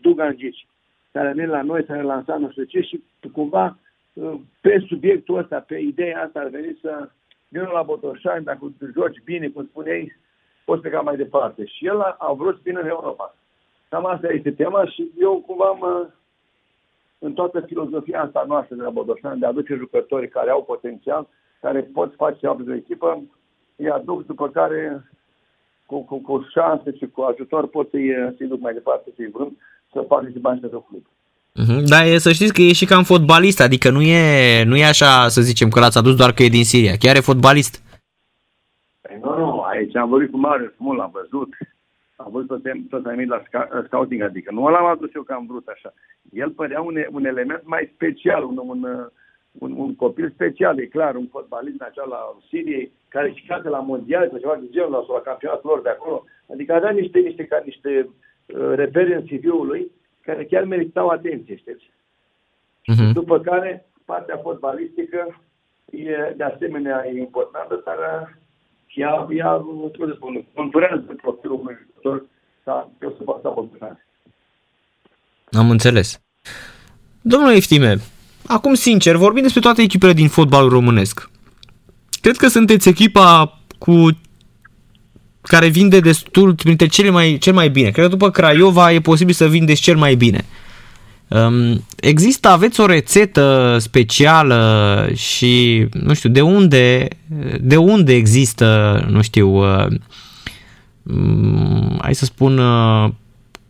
Dugan 0.00 0.36
Gici 0.36 0.66
care 1.12 1.28
a 1.28 1.32
venit 1.32 1.50
la 1.50 1.62
noi, 1.62 1.84
să 1.84 1.92
ne 1.92 2.02
lansat 2.02 2.38
nu 2.38 2.50
știu 2.50 2.64
ce 2.64 2.80
și 2.80 3.02
cumva 3.32 3.78
uh, 4.12 4.34
pe 4.60 4.84
subiectul 4.88 5.38
ăsta, 5.38 5.60
pe 5.60 5.78
ideea 5.78 6.22
asta 6.22 6.40
ar 6.40 6.48
veni 6.48 6.78
să 6.80 7.08
vină 7.48 7.70
la 7.72 7.82
Botoșani, 7.82 8.44
dacă 8.44 8.72
joci 8.94 9.22
bine, 9.24 9.48
cum 9.48 9.64
spuneai, 9.64 10.12
poți 10.64 10.80
pleca 10.80 11.00
mai 11.00 11.16
departe. 11.16 11.64
Și 11.64 11.86
el 11.86 12.00
a, 12.00 12.16
a 12.18 12.32
vrut 12.32 12.54
să 12.54 12.60
vină 12.64 12.80
în 12.80 12.88
Europa. 12.88 13.34
Cam 13.88 14.06
asta 14.06 14.32
este 14.32 14.50
tema 14.50 14.84
și 14.86 15.10
eu 15.18 15.42
cumva 15.46 15.70
mă, 15.70 16.08
în 17.18 17.32
toată 17.32 17.60
filozofia 17.60 18.22
asta 18.22 18.44
noastră 18.46 18.74
de 18.74 18.82
la 18.82 18.90
Botoșani, 18.90 19.40
de 19.40 19.46
a 19.46 19.48
aduce 19.48 19.74
jucători 19.74 20.28
care 20.28 20.50
au 20.50 20.64
potențial, 20.64 21.28
care 21.60 21.80
pot 21.80 22.14
face 22.14 22.46
apă 22.46 22.62
de 22.62 22.74
echipă, 22.74 23.22
îi 23.76 23.90
aduc, 23.90 24.26
după 24.26 24.48
care 24.48 25.04
cu, 25.86 26.02
cu, 26.04 26.18
cu 26.18 26.46
șanse 26.50 26.96
și 26.96 27.06
cu 27.06 27.22
ajutor 27.22 27.66
pot 27.66 27.90
să-i, 27.90 28.34
să 28.38 28.44
duc 28.44 28.60
mai 28.60 28.72
departe, 28.72 29.10
să-i 29.16 29.30
vrem 29.30 29.58
să 29.92 30.04
facă 30.08 30.28
și 30.32 30.38
bani 30.38 30.60
pentru 30.60 30.86
club. 30.88 31.04
Mhm. 31.54 31.84
Dar 31.84 32.06
e, 32.06 32.18
să 32.18 32.32
știți 32.32 32.52
că 32.52 32.62
e 32.62 32.72
și 32.72 32.84
cam 32.84 33.02
fotbalist, 33.02 33.60
adică 33.60 33.90
nu 33.90 34.02
e, 34.02 34.64
nu 34.64 34.76
e 34.76 34.84
așa 34.84 35.28
să 35.28 35.40
zicem 35.40 35.68
că 35.68 35.80
l-ați 35.80 35.98
adus 35.98 36.14
doar 36.16 36.32
că 36.32 36.42
e 36.42 36.58
din 36.58 36.64
Siria, 36.64 36.96
chiar 36.98 37.16
e 37.16 37.30
fotbalist. 37.30 37.82
Păi 39.00 39.18
nu, 39.22 39.36
nu, 39.36 39.60
aici 39.60 39.96
am 39.96 40.08
vorbit 40.08 40.30
cu 40.30 40.38
Marius 40.38 40.72
mult, 40.76 40.98
l-am 40.98 41.10
văzut. 41.20 41.48
Am 42.16 42.28
văzut 42.32 42.48
tot, 42.48 42.62
tot 42.90 43.06
am 43.06 43.24
la 43.28 43.42
sca- 43.42 43.86
scouting, 43.86 44.22
adică 44.22 44.50
nu 44.52 44.68
l-am 44.68 44.84
adus 44.84 45.14
eu 45.14 45.22
că 45.22 45.32
am 45.32 45.46
vrut 45.46 45.66
așa. 45.66 45.94
El 46.32 46.50
părea 46.50 46.80
un, 46.80 46.94
un 47.10 47.24
element 47.24 47.62
mai 47.64 47.90
special, 47.94 48.44
un, 48.44 48.60
un, 48.64 48.80
un, 49.58 49.72
un 49.76 49.94
copil 49.94 50.30
special, 50.34 50.78
e 50.80 50.86
clar, 50.86 51.14
un 51.14 51.26
fotbalist 51.30 51.80
în 51.80 51.86
acela 51.88 52.06
la 52.06 52.36
Siriei, 52.48 52.92
care 53.08 53.32
și 53.36 53.46
cade 53.46 53.68
la 53.68 53.78
mondial 53.78 54.28
sau 54.28 54.38
ceva 54.38 54.56
de 54.60 54.68
genul 54.70 55.04
sau 55.06 55.14
la 55.14 55.28
campionatul 55.30 55.70
lor 55.70 55.82
de 55.82 55.88
acolo. 55.88 56.24
Adică 56.52 56.74
avea 56.74 56.90
niște, 56.90 57.18
niște, 57.18 57.44
ca, 57.44 57.62
niște 57.64 57.90
uh, 58.06 58.12
repere 58.74 59.14
în 59.14 59.26
CV-ul 59.26 59.66
lui 59.66 59.90
care 60.20 60.44
chiar 60.44 60.64
meritau 60.64 61.08
atenție, 61.08 61.56
știți? 61.56 61.90
Mhm. 62.86 63.12
După 63.12 63.40
care, 63.40 63.86
partea 64.04 64.40
fotbalistică 64.42 65.40
e 65.90 66.34
de 66.36 66.44
asemenea 66.44 67.04
e 67.06 67.18
importantă, 67.18 67.82
dar 67.84 67.96
uh, 67.98 68.28
ea, 68.94 69.26
ea 69.30 69.52
cum 69.52 69.90
să 70.06 70.12
spun, 70.14 70.44
conturează 70.54 71.16
profilul 71.22 71.60
unui 71.60 71.76
jucător 71.86 72.24
să 72.62 72.86
să 72.98 73.12
să 73.16 73.22
facă 73.24 73.48
oportunitate. 73.48 74.06
Am 75.50 75.70
înțeles. 75.70 76.20
Domnule 77.20 77.56
Iftime, 77.56 77.96
acum 78.46 78.74
sincer, 78.74 79.16
vorbim 79.16 79.42
despre 79.42 79.60
toate 79.60 79.82
echipele 79.82 80.12
din 80.12 80.28
fotbalul 80.28 80.70
românesc. 80.70 81.30
Cred 82.20 82.36
că 82.36 82.48
sunteți 82.48 82.88
echipa 82.88 83.58
cu 83.78 84.08
care 85.52 85.68
vinde 85.68 86.00
destul 86.00 86.54
printre 86.54 86.86
cele 86.86 87.10
mai, 87.10 87.36
cel 87.40 87.52
mai 87.52 87.70
bine. 87.70 87.90
Cred 87.90 88.04
că 88.04 88.10
după 88.10 88.30
Craiova 88.30 88.92
e 88.92 89.00
posibil 89.00 89.34
să 89.34 89.46
vindeți 89.48 89.80
cel 89.80 89.96
mai 89.96 90.14
bine. 90.14 90.44
Um, 91.28 91.84
există, 91.96 92.48
aveți 92.48 92.80
o 92.80 92.86
rețetă 92.86 93.76
specială 93.80 95.08
și, 95.14 95.86
nu 95.92 96.14
știu, 96.14 96.28
de 96.28 96.40
unde, 96.40 97.08
de 97.60 97.76
unde 97.76 98.14
există, 98.14 98.66
nu 99.10 99.22
știu, 99.22 99.48
uh, 99.48 99.86
um, 101.02 101.98
hai 102.02 102.14
să 102.14 102.24
spun, 102.24 102.58
uh, 102.58 103.10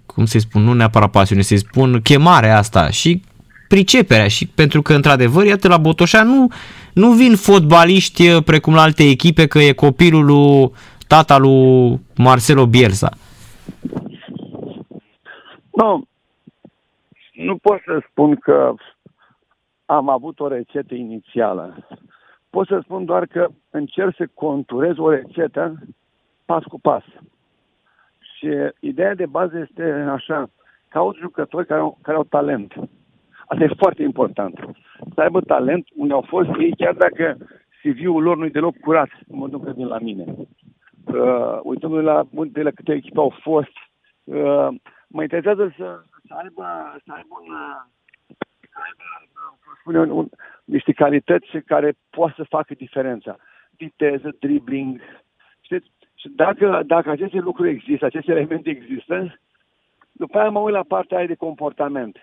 cum 0.07 0.25
să-i 0.25 0.41
spun, 0.41 0.63
nu 0.63 0.73
neapărat 0.73 1.11
pasiune, 1.11 1.43
să-i 1.43 1.59
spun 1.59 2.01
chemarea 2.03 2.59
asta 2.59 2.91
și 2.91 3.23
priceperea 3.69 4.29
și 4.29 4.47
pentru 4.47 4.83
că 4.83 4.95
într-adevăr, 4.95 5.45
iată 5.45 5.69
la 5.69 5.77
Botoșa 5.77 6.23
nu, 6.23 6.49
nu 6.93 7.13
vin 7.13 7.37
fotbaliști 7.37 8.29
uh, 8.29 8.43
precum 8.45 8.75
la 8.75 8.83
alte 8.83 9.09
echipe 9.09 9.47
că 9.47 9.59
e 9.59 9.73
copilul 9.73 10.25
lui 10.25 10.71
tata 11.13 11.39
lui 11.39 12.01
Marcelo 12.17 12.67
Bielsa. 12.67 13.11
Nu, 15.71 16.05
nu 17.33 17.57
pot 17.57 17.81
să 17.85 18.03
spun 18.11 18.37
că 18.37 18.75
am 19.87 20.09
avut 20.09 20.41
o 20.41 20.49
rețetă 20.49 20.95
inițială. 20.95 21.87
Pot 22.51 22.67
să 22.67 22.81
spun 22.83 23.05
doar 23.05 23.27
că 23.27 23.49
încerc 23.71 24.15
să 24.17 24.29
conturez 24.35 24.99
o 24.99 25.11
rețetă 25.11 25.75
pas 26.45 26.63
cu 26.63 26.81
pas. 26.81 27.03
Și 28.19 28.49
ideea 28.81 29.15
de 29.15 29.27
bază 29.27 29.59
este 29.59 29.83
așa, 30.11 30.51
caut 30.89 31.17
jucători 31.17 31.67
care 31.67 31.81
au, 31.81 31.99
care 32.03 32.17
au 32.17 32.25
talent. 32.25 32.73
Asta 33.47 33.65
e 33.65 33.79
foarte 33.79 34.03
important. 34.03 34.59
Să 35.15 35.21
aibă 35.21 35.41
talent 35.41 35.87
unde 35.95 36.13
au 36.13 36.25
fost 36.29 36.49
ei, 36.59 36.75
chiar 36.77 36.95
dacă 36.95 37.37
CV-ul 37.83 38.23
lor 38.23 38.37
nu 38.37 38.45
e 38.45 38.49
deloc 38.49 38.79
curat, 38.79 39.11
în 39.29 39.39
modul 39.39 39.61
că 39.61 39.73
vin 39.77 39.87
la 39.87 39.99
mine. 39.99 40.25
Uh, 41.13 41.61
uitându-ne 41.63 42.03
la, 42.03 42.27
de 42.31 42.63
la 42.63 42.71
câte 42.71 42.93
echipe 42.93 43.19
au 43.19 43.35
fost, 43.41 43.77
uh, 44.25 44.69
mă 45.07 45.23
interesează 45.23 45.75
să, 45.77 46.03
să 46.27 46.35
aibă, 46.43 46.65
să 47.05 47.13
aibă 47.13 47.35
un, 47.41 47.55
să 48.61 48.79
aibă, 48.85 49.05
cum 49.65 49.73
spune, 49.81 49.99
un, 49.99 50.11
un, 50.11 50.29
niște 50.65 50.93
calități 50.93 51.59
care 51.67 51.95
poate 52.11 52.35
să 52.37 52.45
facă 52.49 52.75
diferența. 52.75 53.37
Viteză, 53.77 54.37
dribbling, 54.39 55.01
știți? 55.61 55.91
Și 56.15 56.29
dacă, 56.29 56.83
dacă 56.87 57.11
aceste 57.11 57.39
lucruri 57.39 57.71
există, 57.71 58.05
aceste 58.05 58.31
elemente 58.31 58.71
există, 58.71 59.39
după 60.13 60.39
aia 60.39 60.51
mă 60.51 60.59
uit 60.59 60.75
la 60.75 60.83
partea 60.83 61.17
aia 61.19 61.27
de 61.27 61.35
comportament, 61.35 62.17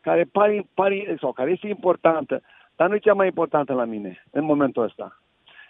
care, 0.00 0.24
pare, 0.32 0.66
pare, 0.74 1.16
sau 1.20 1.32
care 1.32 1.50
este 1.50 1.68
importantă, 1.68 2.42
dar 2.76 2.88
nu 2.88 2.94
e 2.94 2.98
cea 2.98 3.14
mai 3.14 3.26
importantă 3.26 3.72
la 3.72 3.84
mine 3.84 4.24
în 4.30 4.44
momentul 4.44 4.82
ăsta. 4.82 5.18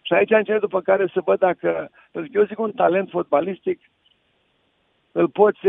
Și 0.06 0.12
aici 0.12 0.30
încerc 0.30 0.60
după 0.60 0.80
care 0.80 1.06
să 1.12 1.20
văd 1.24 1.38
dacă, 1.38 1.90
pentru 2.10 2.30
că 2.32 2.38
eu 2.38 2.46
zic 2.46 2.58
un 2.58 2.72
talent 2.72 3.10
fotbalistic, 3.10 3.80
îl 5.12 5.28
poți, 5.28 5.66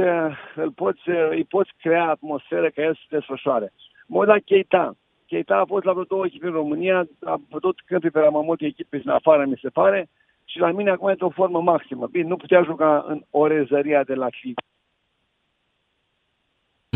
îl 0.56 0.72
poți, 0.76 1.10
îi 1.30 1.44
poți 1.44 1.72
crea 1.82 2.10
atmosferă 2.10 2.70
ca 2.70 2.82
el 2.82 2.94
să 2.94 3.00
se 3.10 3.16
desfășoare. 3.16 3.74
Mă 4.08 4.18
uit 4.18 4.28
la 4.28 4.40
Keita. 4.40 4.96
Keita 5.26 5.58
a 5.58 5.66
fost 5.66 5.86
la 5.86 5.92
vreo 5.92 6.04
două 6.04 6.26
echipe 6.26 6.46
în 6.46 6.52
România, 6.52 7.08
a 7.24 7.42
văzut 7.50 7.82
câmpii 7.86 8.10
pe 8.10 8.20
la 8.20 8.30
mai 8.30 8.44
multe 8.46 8.66
echipe 8.66 9.02
în 9.04 9.12
afară, 9.12 9.46
mi 9.46 9.60
se 9.62 9.70
pare, 9.70 10.10
și 10.46 10.60
la 10.60 10.72
mine 10.72 10.90
acum 10.90 11.10
e 11.10 11.16
o 11.20 11.30
formă 11.30 11.62
maximă. 11.62 12.08
Bine, 12.08 12.28
nu 12.28 12.36
putea 12.36 12.64
juca 12.64 13.06
în 13.08 13.24
orezăria 13.30 14.04
de 14.04 14.14
la 14.14 14.28
fi. 14.30 14.54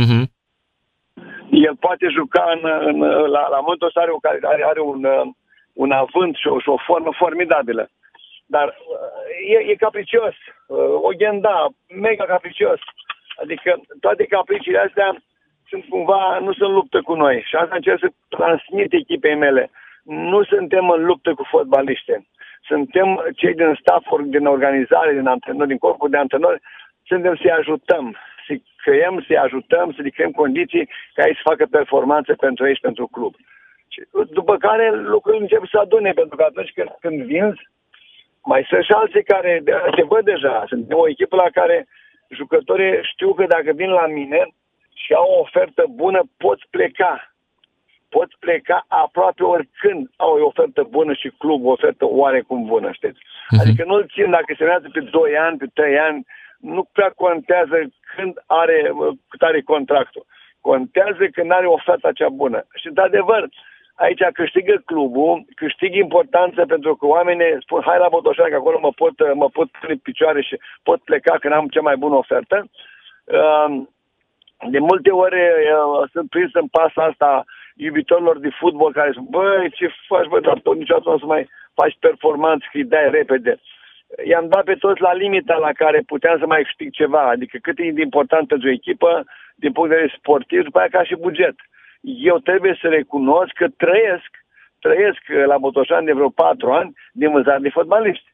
Uh-huh. 0.01 0.25
El 1.51 1.75
poate 1.75 2.08
juca 2.10 2.51
în, 2.55 2.69
în, 2.88 3.00
la, 3.36 3.48
la 3.48 3.60
momentul 3.60 3.88
ăsta 3.88 4.00
are, 4.00 4.12
are, 4.22 4.39
are, 4.43 4.63
are 4.63 4.81
un, 4.81 5.05
un 5.83 5.91
avânt 5.91 6.36
și 6.36 6.48
o, 6.48 6.59
și 6.59 6.69
o 6.69 6.77
formă 6.77 7.12
formidabilă. 7.21 7.89
Dar 8.45 8.67
uh, 8.67 9.55
e, 9.55 9.57
e 9.71 9.83
capricios. 9.86 10.36
Uh, 10.67 10.77
o 11.07 11.12
ghenda, 11.17 11.67
mega 11.88 12.25
capricios. 12.25 12.79
Adică 13.41 13.69
toate 14.00 14.24
capriciile 14.25 14.79
astea 14.79 15.09
sunt 15.69 15.83
cumva, 15.89 16.39
nu 16.39 16.53
sunt 16.53 16.71
luptă 16.71 17.01
cu 17.01 17.13
noi. 17.13 17.43
Și 17.48 17.55
asta 17.55 17.75
încerc 17.75 18.00
să 18.00 18.09
transmit 18.29 18.93
echipei 18.93 19.36
mele. 19.36 19.71
Nu 20.03 20.43
suntem 20.43 20.89
în 20.89 21.05
luptă 21.05 21.33
cu 21.33 21.43
fotbaliște. 21.43 22.25
Suntem 22.62 23.07
cei 23.36 23.53
din 23.53 23.77
staff, 23.79 24.05
din 24.24 24.45
organizare, 24.45 25.12
din 25.13 25.27
antrenori, 25.27 25.67
din 25.67 25.77
corpul 25.77 26.09
de 26.09 26.17
antrenori, 26.17 26.59
suntem 27.05 27.36
să-i 27.36 27.51
ajutăm, 27.51 28.15
să-i 28.45 28.63
creăm, 28.83 29.24
să-i 29.27 29.38
ajutăm, 29.38 29.91
să-i 29.91 30.12
creăm 30.12 30.31
condiții 30.31 30.89
ca 31.13 31.27
ei 31.27 31.36
să 31.36 31.41
facă 31.43 31.65
performanțe 31.65 32.33
pentru 32.33 32.67
ei 32.67 32.75
și 32.75 32.88
pentru 32.88 33.07
club. 33.07 33.33
După 34.29 34.58
care 34.58 34.91
lucrurile 34.91 35.41
încep 35.41 35.63
să 35.72 35.77
adune, 35.77 36.12
pentru 36.12 36.36
că 36.36 36.43
atunci 36.43 36.72
când, 36.72 36.89
când 37.00 37.22
vinzi, 37.24 37.62
mai 38.43 38.65
sunt 38.69 38.84
și 38.84 38.91
alții 38.91 39.24
care 39.24 39.63
se 39.96 40.03
văd 40.03 40.24
deja. 40.25 40.63
Suntem 40.67 40.98
o 40.98 41.10
echipă 41.10 41.36
la 41.36 41.50
care 41.53 41.88
jucătorii 42.29 43.00
știu 43.01 43.34
că 43.34 43.46
dacă 43.46 43.72
vin 43.72 43.89
la 43.89 44.08
mine 44.08 44.48
și 44.93 45.13
au 45.13 45.29
o 45.31 45.39
ofertă 45.39 45.86
bună, 45.89 46.22
poți 46.38 46.63
pleca. 46.69 47.34
Poți 48.10 48.36
pleca 48.39 48.86
aproape 48.88 49.43
oricând 49.43 50.10
au 50.15 50.38
o 50.38 50.46
ofertă 50.46 50.88
bună 50.89 51.13
și 51.13 51.31
club 51.38 51.65
o 51.65 51.72
ofertă 51.72 52.05
oarecum 52.05 52.65
bună, 52.65 52.91
știți? 52.91 53.19
Uh-huh. 53.19 53.60
Adică 53.62 53.84
nu-l 53.86 54.05
țin 54.13 54.29
dacă 54.29 54.53
se 54.58 54.63
urmează 54.63 54.89
pe 54.93 55.00
2 55.00 55.38
ani, 55.38 55.58
pe 55.58 55.65
3 55.74 56.00
ani, 56.00 56.25
nu 56.60 56.84
prea 56.84 57.12
contează 57.15 57.75
când 58.15 58.43
are, 58.46 58.91
cât 59.27 59.41
are 59.41 59.62
contractul. 59.62 60.25
Contează 60.62 61.27
când 61.31 61.51
are 61.51 61.65
oferta 61.65 62.12
cea 62.12 62.29
bună. 62.29 62.65
Și, 62.75 62.89
de 62.89 63.01
adevăr, 63.01 63.50
aici 64.06 64.24
câștigă 64.34 64.82
clubul, 64.86 65.46
câștig 65.56 65.96
importanță 65.96 66.65
pentru 66.65 66.96
că 66.96 67.06
oamenii 67.06 67.58
spun 67.60 67.82
hai 67.86 67.98
la 67.98 68.08
Botoșani 68.10 68.50
că 68.50 68.56
acolo 68.56 68.79
mă 68.79 68.91
pot, 68.96 69.15
mă 69.34 69.50
pot 69.50 69.70
pune 69.72 69.96
picioare 70.03 70.41
și 70.41 70.56
pot 70.84 71.00
pleca 71.01 71.38
când 71.39 71.53
am 71.53 71.68
cea 71.68 71.82
mai 71.82 71.96
bună 71.96 72.15
ofertă. 72.15 72.58
Um, 73.25 73.89
de 74.70 74.79
multe 74.79 75.10
ori 75.10 75.36
uh, 75.36 76.10
sunt 76.12 76.29
prins 76.29 76.53
în 76.53 76.68
pasa 76.68 77.01
asta 77.03 77.46
iubitorilor 77.75 78.39
de 78.39 78.50
fotbal 78.60 78.91
care 78.91 79.12
spun, 79.12 79.27
băi, 79.29 79.72
ce 79.72 79.88
faci, 80.08 80.27
băi, 80.27 80.41
dar 80.41 80.60
tot 80.60 80.77
niciodată 80.77 81.10
nu 81.10 81.15
o 81.15 81.20
să 81.20 81.25
mai 81.25 81.50
faci 81.74 81.98
performanță, 82.00 82.65
că 82.72 82.77
îi 82.77 82.84
dai 82.84 83.10
repede. 83.10 83.60
I-am 84.25 84.48
dat 84.48 84.63
pe 84.63 84.75
toți 84.75 85.01
la 85.01 85.13
limita 85.13 85.56
la 85.56 85.72
care 85.72 86.00
puteam 86.06 86.39
să 86.39 86.46
mai 86.46 86.63
câștig 86.63 86.91
ceva, 86.91 87.24
adică 87.27 87.58
cât 87.62 87.79
e 87.79 87.91
de 87.91 88.01
important 88.01 88.48
pentru 88.48 88.68
o 88.68 88.72
echipă, 88.72 89.25
din 89.56 89.72
punct 89.72 89.89
de 89.89 89.96
vedere 89.96 90.15
sportiv, 90.18 90.63
după 90.63 90.79
aia 90.79 90.88
ca 90.91 91.03
și 91.03 91.15
buget. 91.15 91.56
Eu 92.01 92.38
trebuie 92.38 92.77
să 92.82 92.88
recunosc 92.88 93.51
că 93.53 93.68
trăiesc, 93.77 94.32
trăiesc 94.79 95.22
la 95.46 95.58
Botoșani 95.58 96.06
de 96.06 96.13
vreo 96.13 96.29
patru 96.29 96.72
ani 96.72 96.94
din 97.12 97.32
vânzare 97.32 97.60
de 97.60 97.70
fotbaliști. 97.70 98.34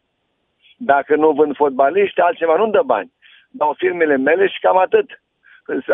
Dacă 0.77 1.15
nu 1.15 1.31
vând 1.31 1.55
fotbaliști, 1.55 2.19
altceva 2.19 2.55
nu-mi 2.57 2.71
dă 2.71 2.81
bani. 2.85 3.11
Dau 3.49 3.73
firmele 3.77 4.17
mele 4.17 4.47
și 4.47 4.59
cam 4.59 4.77
atât. 4.77 5.21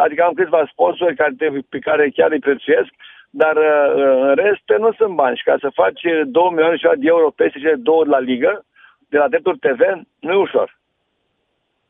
Adică 0.04 0.24
am 0.24 0.34
câțiva 0.34 0.70
sponsori 0.72 1.16
care, 1.16 1.36
pe 1.70 1.80
care 1.80 2.10
chiar 2.10 2.32
îi 2.32 2.40
prețuiesc, 2.40 2.90
dar 3.30 3.56
în 3.96 4.36
rest 4.36 4.63
nu 4.80 4.94
sunt 4.94 5.16
bani. 5.16 5.38
Și 5.38 5.44
ca 5.44 5.56
să 5.60 5.70
faci 5.74 6.01
2 6.25 6.50
milioane 6.50 6.78
și 6.78 6.88
de 6.98 7.08
euro 7.08 7.30
peste 7.30 7.60
cele 7.60 7.75
două 7.75 8.04
de 8.04 8.10
la 8.10 8.20
ligă, 8.20 8.66
de 9.10 9.18
la 9.18 9.28
drepturi 9.28 9.58
TV, 9.58 9.80
nu 10.20 10.32
e 10.32 10.36
ușor. 10.36 10.80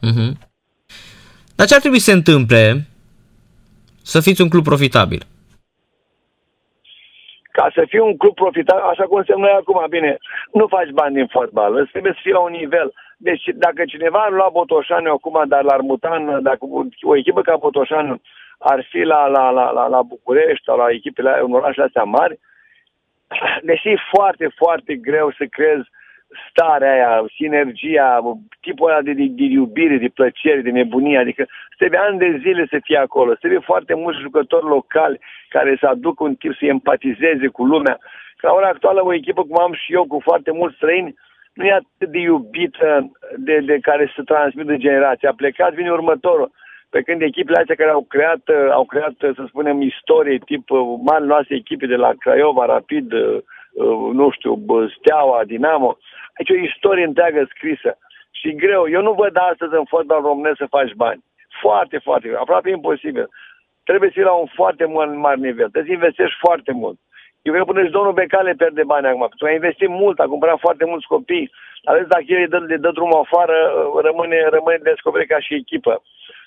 Uh-huh. 0.08 0.32
Dar 1.56 1.68
ce 1.68 1.74
ar 1.74 1.80
trebui 1.80 2.00
să 2.00 2.10
se 2.10 2.18
întâmple 2.18 2.88
să 4.04 4.22
fiți 4.22 4.42
un 4.42 4.50
club 4.50 4.64
profitabil? 4.64 5.22
Ca 7.52 7.72
să 7.74 7.86
fii 7.88 8.00
un 8.00 8.18
club 8.18 8.34
profitabil, 8.34 8.84
așa 8.84 9.04
cum 9.04 9.24
semnăm 9.24 9.50
noi 9.50 9.60
acum, 9.60 9.86
bine, 9.90 10.18
nu 10.52 10.68
faci 10.68 10.90
bani 10.90 11.16
din 11.16 11.28
fotbal, 11.28 11.76
îți 11.76 11.92
trebuie 11.92 12.14
să 12.14 12.20
fii 12.22 12.32
la 12.32 12.40
un 12.40 12.52
nivel. 12.52 12.94
Deci 13.18 13.44
dacă 13.54 13.86
cineva 13.86 14.20
ar 14.20 14.32
lua 14.32 14.50
Botoșanu 14.52 15.12
acum, 15.12 15.44
dar 15.48 15.64
l-ar 15.64 15.80
muta 15.80 16.16
în, 16.16 16.44
dacă 16.44 16.60
o 17.02 17.16
echipă 17.16 17.42
ca 17.42 17.56
Botoșanu 17.56 18.22
ar 18.58 18.86
fi 18.90 19.02
la, 19.02 19.28
la, 19.28 19.50
la, 19.50 19.72
la, 19.72 19.88
la 19.88 20.02
București 20.02 20.64
sau 20.66 20.78
la 20.78 20.90
echipele, 20.90 21.40
în 21.44 21.54
orașele 21.54 21.86
astea 21.86 22.04
mari, 22.04 22.40
deși 23.70 23.90
e 23.90 23.98
foarte, 24.16 24.48
foarte 24.56 24.96
greu 24.96 25.32
să 25.32 25.46
crezi 25.46 25.90
starea 26.50 26.92
aia, 26.92 27.26
sinergia, 27.36 28.20
tipul 28.62 28.90
ăla 28.90 29.02
de, 29.02 29.14
de, 29.14 29.26
de 29.30 29.44
iubire, 29.44 29.98
de 29.98 30.12
plăcere, 30.14 30.62
de 30.62 30.70
nebunie, 30.70 31.18
adică 31.18 31.46
trebuie 31.78 32.00
ani 32.00 32.18
de 32.18 32.40
zile 32.44 32.66
să 32.70 32.78
fie 32.84 32.98
acolo, 32.98 33.34
trebuie 33.34 33.60
foarte 33.60 33.94
mulți 33.94 34.20
jucători 34.20 34.66
locali 34.66 35.20
care 35.50 35.78
să 35.80 35.88
aducă 35.88 36.24
un 36.24 36.36
tip 36.36 36.54
să 36.56 36.66
empatizeze 36.66 37.48
cu 37.48 37.66
lumea. 37.66 37.98
Că 38.38 38.48
la 38.48 38.54
ora 38.54 38.68
actuală 38.68 39.06
o 39.06 39.14
echipă 39.14 39.44
cum 39.44 39.60
am 39.60 39.74
și 39.74 39.94
eu 39.94 40.06
cu 40.06 40.20
foarte 40.24 40.52
mulți 40.52 40.76
străini, 40.76 41.16
nu 41.54 41.66
e 41.66 41.72
atât 41.72 42.10
de 42.12 42.20
iubită 42.20 43.12
de, 43.38 43.60
de 43.60 43.78
care 43.82 44.12
să 44.16 44.22
transmită 44.24 44.76
generația. 44.76 45.30
A 45.30 45.34
plecat, 45.34 45.74
vine 45.74 45.92
următorul. 45.92 46.52
Pe 46.90 47.02
când 47.02 47.22
echipele 47.22 47.60
astea 47.60 47.76
care 47.76 47.90
au 47.90 48.06
creat, 48.10 48.42
au 48.72 48.86
creat, 48.86 49.14
să 49.20 49.44
spunem, 49.48 49.82
istorie, 49.82 50.38
tip 50.46 50.70
mari 51.04 51.26
noastre 51.26 51.56
echipe 51.56 51.86
de 51.86 51.96
la 51.96 52.12
Craiova, 52.20 52.66
Rapid, 52.66 53.14
nu 54.14 54.30
știu, 54.32 54.66
Steaua, 54.98 55.44
Dinamo, 55.46 55.98
aici 56.38 56.50
o 56.50 56.64
istorie 56.64 57.06
întreagă 57.06 57.48
scrisă. 57.50 57.98
Și 58.32 58.56
greu. 58.56 58.90
Eu 58.90 59.02
nu 59.02 59.14
văd 59.14 59.38
astăzi 59.38 59.74
în 59.74 59.86
fotbal 59.86 60.22
românesc 60.22 60.58
să 60.58 60.66
faci 60.70 60.94
bani. 60.94 61.24
Foarte, 61.62 61.98
foarte 61.98 62.28
greu. 62.28 62.40
Aproape 62.42 62.70
imposibil. 62.70 63.30
Trebuie 63.84 64.10
să 64.10 64.16
fii 64.16 64.24
la 64.24 64.32
un 64.32 64.48
foarte 64.54 64.86
mare 64.86 65.36
nivel. 65.36 65.70
Trebuie 65.70 65.96
să 65.96 66.00
investești 66.00 66.40
foarte 66.40 66.72
mult. 66.72 66.98
Eu 67.42 67.54
cred 67.54 67.66
că 67.66 67.72
până 67.72 67.86
și 67.86 67.92
domnul 67.92 68.14
Becale 68.14 68.54
pierde 68.54 68.84
bani 68.84 69.08
acum. 69.08 69.30
Tu 69.38 69.46
ai 69.46 69.54
investit 69.54 69.90
mult, 69.90 70.20
a 70.20 70.26
cumpărat 70.26 70.60
foarte 70.60 70.86
mulți 70.86 71.08
copii. 71.08 71.52
Ales 71.84 72.06
dacă 72.08 72.24
el 72.28 72.38
îi 72.38 72.48
dă, 72.48 72.58
le 72.58 72.78
dă 72.78 72.92
drumul 72.92 73.20
afară, 73.20 73.56
rămâne, 74.02 74.48
rămâne 74.50 74.78
descoperit 74.84 75.28
ca 75.28 75.40
și 75.40 75.54
echipă. 75.54 76.02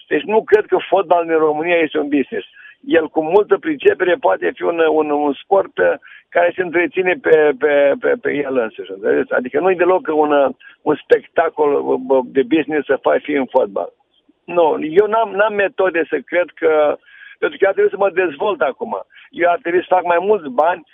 Deci 0.08 0.22
nu 0.22 0.44
cred 0.44 0.66
că 0.66 0.76
fotbalul 0.88 1.32
în 1.32 1.38
România 1.38 1.76
este 1.76 1.98
un 1.98 2.08
business. 2.08 2.46
El 2.86 3.08
cu 3.08 3.22
multă 3.22 3.58
pricepere 3.58 4.14
poate 4.14 4.52
fi 4.54 4.62
un, 4.62 4.78
un, 4.90 5.10
un 5.10 5.32
sport 5.32 5.78
uh, 5.78 5.94
care 6.28 6.52
se 6.56 6.62
întreține 6.62 7.14
pe, 7.22 7.52
pe, 7.58 7.92
pe, 8.00 8.14
pe 8.20 8.32
el 8.32 8.56
însuși. 8.56 8.90
Adică 9.30 9.60
nu 9.60 9.70
e 9.70 9.74
deloc 9.74 10.08
un, 10.12 10.54
un 10.82 10.94
spectacol 11.02 11.70
uh, 11.84 12.24
de 12.24 12.42
business 12.42 12.86
să 12.86 12.98
faci 13.02 13.22
fi 13.22 13.32
în 13.32 13.46
fotbal. 13.46 13.92
Nu, 14.44 14.76
eu 14.80 15.06
n-am, 15.06 15.30
n-am 15.30 15.54
metode 15.54 16.04
să 16.08 16.18
cred 16.24 16.48
că 16.54 16.98
pentru 17.38 17.58
că 17.58 17.64
eu 17.64 17.70
ar 17.70 17.76
trebui 17.76 17.94
să 17.96 18.02
mă 18.04 18.10
dezvolt 18.22 18.60
acum. 18.60 18.92
Eu 19.30 19.50
ar 19.50 19.58
trebui 19.62 19.80
să 19.80 19.94
fac 19.96 20.04
mai 20.04 20.20
mulți 20.20 20.48
bani, 20.48 20.86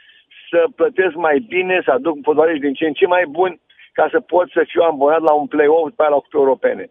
să 0.51 0.61
plătesc 0.77 1.15
mai 1.15 1.39
bine, 1.49 1.83
să 1.85 1.91
aduc 1.91 2.17
fotbaliști 2.23 2.65
din 2.67 2.75
ce 2.75 2.87
în 2.87 2.93
ce 2.93 3.07
mai 3.07 3.25
buni, 3.39 3.61
ca 3.93 4.09
să 4.11 4.21
pot 4.21 4.51
să 4.51 4.63
fiu 4.67 4.83
abonat 4.83 5.23
la 5.29 5.33
un 5.33 5.47
play-off 5.47 5.89
după 5.89 6.03
la 6.09 6.17
cupe 6.17 6.37
europene. 6.37 6.85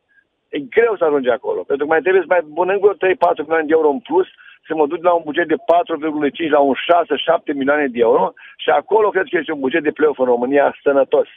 E 0.50 0.60
greu 0.60 0.96
să 0.98 1.04
ajungi 1.04 1.30
acolo, 1.30 1.62
pentru 1.68 1.86
că 1.86 1.92
mai 1.92 2.02
trebuie 2.02 2.22
să 2.26 2.34
mai 2.36 2.44
bun 2.58 2.70
încă 2.70 2.90
3-4 2.96 2.98
milioane 3.38 3.66
de 3.68 3.74
euro 3.78 3.90
în 3.90 4.00
plus, 4.00 4.28
să 4.68 4.74
mă 4.76 4.86
duc 4.88 5.04
la 5.04 5.14
un 5.14 5.22
buget 5.26 5.48
de 5.48 5.56
4,5 5.56 6.50
la 6.50 6.60
un 6.60 6.74
6-7 6.74 7.56
milioane 7.56 7.88
de 7.88 8.00
euro 8.00 8.34
și 8.58 8.70
acolo 8.70 9.10
cred 9.10 9.26
că 9.30 9.38
este 9.38 9.52
un 9.52 9.60
buget 9.60 9.84
de 9.84 9.92
play-off 9.92 10.20
în 10.20 10.26
România 10.26 10.76
sănătos. 10.84 11.28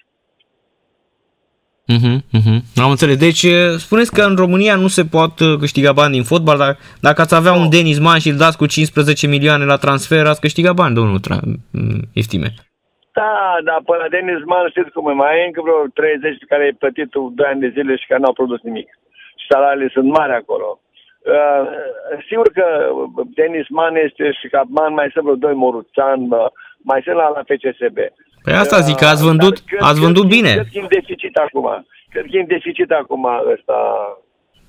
Uh-huh, 1.95 2.17
uh-huh. 2.39 2.59
Am 2.85 2.91
înțeles. 2.91 3.17
Deci 3.17 3.45
spuneți 3.87 4.15
că 4.15 4.23
în 4.23 4.37
România 4.37 4.75
nu 4.77 4.89
se 4.89 5.05
pot 5.17 5.41
uh, 5.41 5.59
câștiga 5.59 5.93
bani 5.93 6.13
din 6.13 6.23
fotbal, 6.23 6.59
dar 6.59 6.77
dacă 7.01 7.21
ați 7.21 7.35
avea 7.35 7.53
un 7.53 7.69
Denis 7.71 7.99
Man 7.99 8.19
și 8.19 8.29
îl 8.29 8.37
dați 8.37 8.57
cu 8.57 8.67
15 8.67 9.27
milioane 9.27 9.65
la 9.65 9.83
transfer, 9.85 10.27
ați 10.27 10.41
câștiga 10.41 10.73
bani, 10.73 10.95
domnul 10.95 11.21
Tra- 11.27 11.45
Iftime. 12.21 12.51
Da, 13.19 13.33
dar 13.69 13.81
până 13.91 14.05
Denis 14.15 14.43
Man 14.51 14.67
știți 14.69 14.95
cum 14.95 15.11
e, 15.11 15.13
mai 15.13 15.39
e 15.39 15.47
încă 15.47 15.61
vreo 15.65 15.79
30 15.95 16.51
care 16.51 16.63
ai 16.65 16.81
plătit 16.83 17.09
2 17.13 17.47
ani 17.51 17.61
de 17.65 17.75
zile 17.77 17.97
și 17.97 18.07
care 18.09 18.21
n-au 18.21 18.39
produs 18.41 18.61
nimic. 18.63 18.89
Și 19.41 19.47
salariile 19.53 19.91
sunt 19.97 20.09
mari 20.19 20.33
acolo. 20.33 20.69
Uh, 21.23 21.63
sigur 22.29 22.49
că 22.59 22.67
Denis 23.35 23.69
Man 23.69 23.95
este 23.97 24.25
și 24.33 24.49
Man 24.69 24.93
mai 24.95 25.09
sunt 25.13 25.25
vreo 25.25 25.37
2 25.37 25.55
Moruțan, 25.55 26.21
mai 26.91 27.01
sunt 27.05 27.17
la, 27.17 27.29
la 27.29 27.43
FCSB. 27.49 27.99
Păi 28.45 28.55
asta 28.63 28.79
zic, 28.89 28.97
că 28.97 29.05
ați 29.05 29.25
vândut, 29.29 29.59
cred, 29.59 29.81
ați 29.83 30.01
vândut 30.01 30.27
cred, 30.27 30.37
bine. 30.37 30.53
Cred 30.53 30.69
că 30.73 30.79
e 30.79 30.81
în 30.81 30.95
deficit 30.99 31.35
acum. 31.37 31.87
Cred 32.13 32.25
că 32.25 32.37
e 32.37 32.41
în 32.41 32.47
deficit 32.57 32.91
acum 32.91 33.25
ăsta 33.55 33.77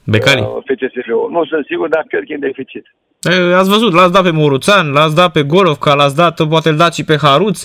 Becali. 0.05 0.41
Uh, 0.41 0.63
FCSB-ul. 0.67 1.31
Nu 1.31 1.45
sunt 1.45 1.65
sigur, 1.65 1.87
dar 1.87 2.03
cred 2.07 2.23
că 2.25 2.31
e 2.31 2.39
în 2.39 2.47
deficit. 2.49 2.85
E, 3.31 3.55
ați 3.61 3.69
văzut, 3.69 3.91
l-ați 3.93 4.15
dat 4.15 4.23
pe 4.23 4.37
Moruțan, 4.41 4.85
l-ați 4.97 5.15
dat 5.21 5.31
pe 5.35 5.43
Golovca, 5.53 5.93
l-ați 5.99 6.17
dat, 6.21 6.35
poate 6.53 6.69
îl 6.69 6.77
dați 6.83 6.97
și 6.99 7.05
pe 7.09 7.17
Haruț. 7.23 7.57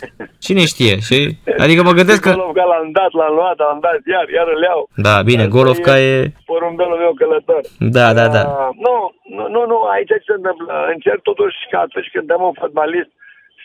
Cine 0.44 0.62
știe? 0.72 0.94
Și, 1.08 1.18
adică 1.64 1.80
mă 1.82 1.92
gândesc 1.98 2.20
că... 2.22 2.30
Golovca 2.30 2.64
l-am 2.72 2.90
dat, 2.98 3.12
l-am 3.20 3.34
luat, 3.38 3.56
l-am 3.58 3.80
dat 3.86 3.98
iar, 4.12 4.26
iar 4.38 4.48
îl 4.54 4.62
iau. 4.68 4.80
Da, 5.06 5.14
bine, 5.28 5.44
Asta 5.44 5.54
Golovca 5.56 5.94
e... 5.98 6.10
e... 6.20 6.32
Porumbelul 6.52 6.98
meu 7.04 7.12
călător. 7.20 7.62
Da, 7.96 8.06
da, 8.18 8.26
da. 8.36 8.42
Uh, 8.48 8.70
nu, 8.86 8.94
nu, 9.36 9.44
nu, 9.54 9.60
nu, 9.70 9.78
aici 9.94 10.12
ce 10.12 10.26
se 10.26 10.38
întâmplă? 10.38 10.66
Încerc 10.94 11.20
totuși 11.30 11.58
ca 11.70 11.78
atunci 11.86 12.10
când 12.12 12.26
dăm 12.30 12.42
un 12.48 12.54
fotbalist 12.60 13.12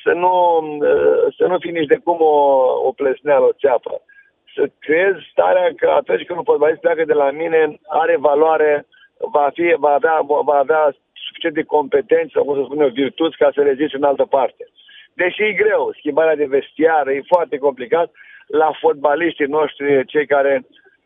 să 0.04 0.12
nu, 0.24 0.34
uh, 0.90 1.24
să 1.38 1.44
nu 1.52 1.56
fii 1.64 1.78
nici 1.78 1.92
de 1.94 2.00
cum 2.06 2.18
o, 2.34 2.38
o 2.88 2.92
plesneală, 3.00 3.46
o 3.48 3.58
țeapă. 3.62 3.94
Să 4.56 4.64
creezi 4.86 5.30
starea 5.34 5.68
că 5.80 5.88
atunci 6.00 6.26
când 6.26 6.38
un 6.40 6.50
fotbalist 6.52 6.82
pleacă 6.82 7.04
de 7.12 7.18
la 7.24 7.30
mine, 7.42 7.62
are 8.02 8.16
valoare, 8.30 8.72
va, 9.36 9.46
fi, 9.56 9.66
va, 9.84 9.92
avea, 10.00 10.16
va 10.50 10.58
avea 10.66 10.86
suficient 11.34 11.56
de 11.56 11.72
competență, 11.76 12.32
sau 12.34 12.44
cum 12.44 12.56
să 12.56 12.64
spun 12.66 12.82
eu, 12.82 13.00
virtuți 13.04 13.38
ca 13.42 13.50
să 13.56 13.62
rezici 13.62 13.98
în 14.00 14.04
altă 14.04 14.26
parte. 14.38 14.64
Deși 15.14 15.42
e 15.44 15.62
greu, 15.64 15.84
schimbarea 16.00 16.36
de 16.42 16.54
vestiară 16.56 17.10
e 17.12 17.32
foarte 17.34 17.58
complicat, 17.58 18.12
la 18.48 18.70
fotbaliștii 18.82 19.56
noștri, 19.58 20.06
cei 20.06 20.26
care 20.26 20.54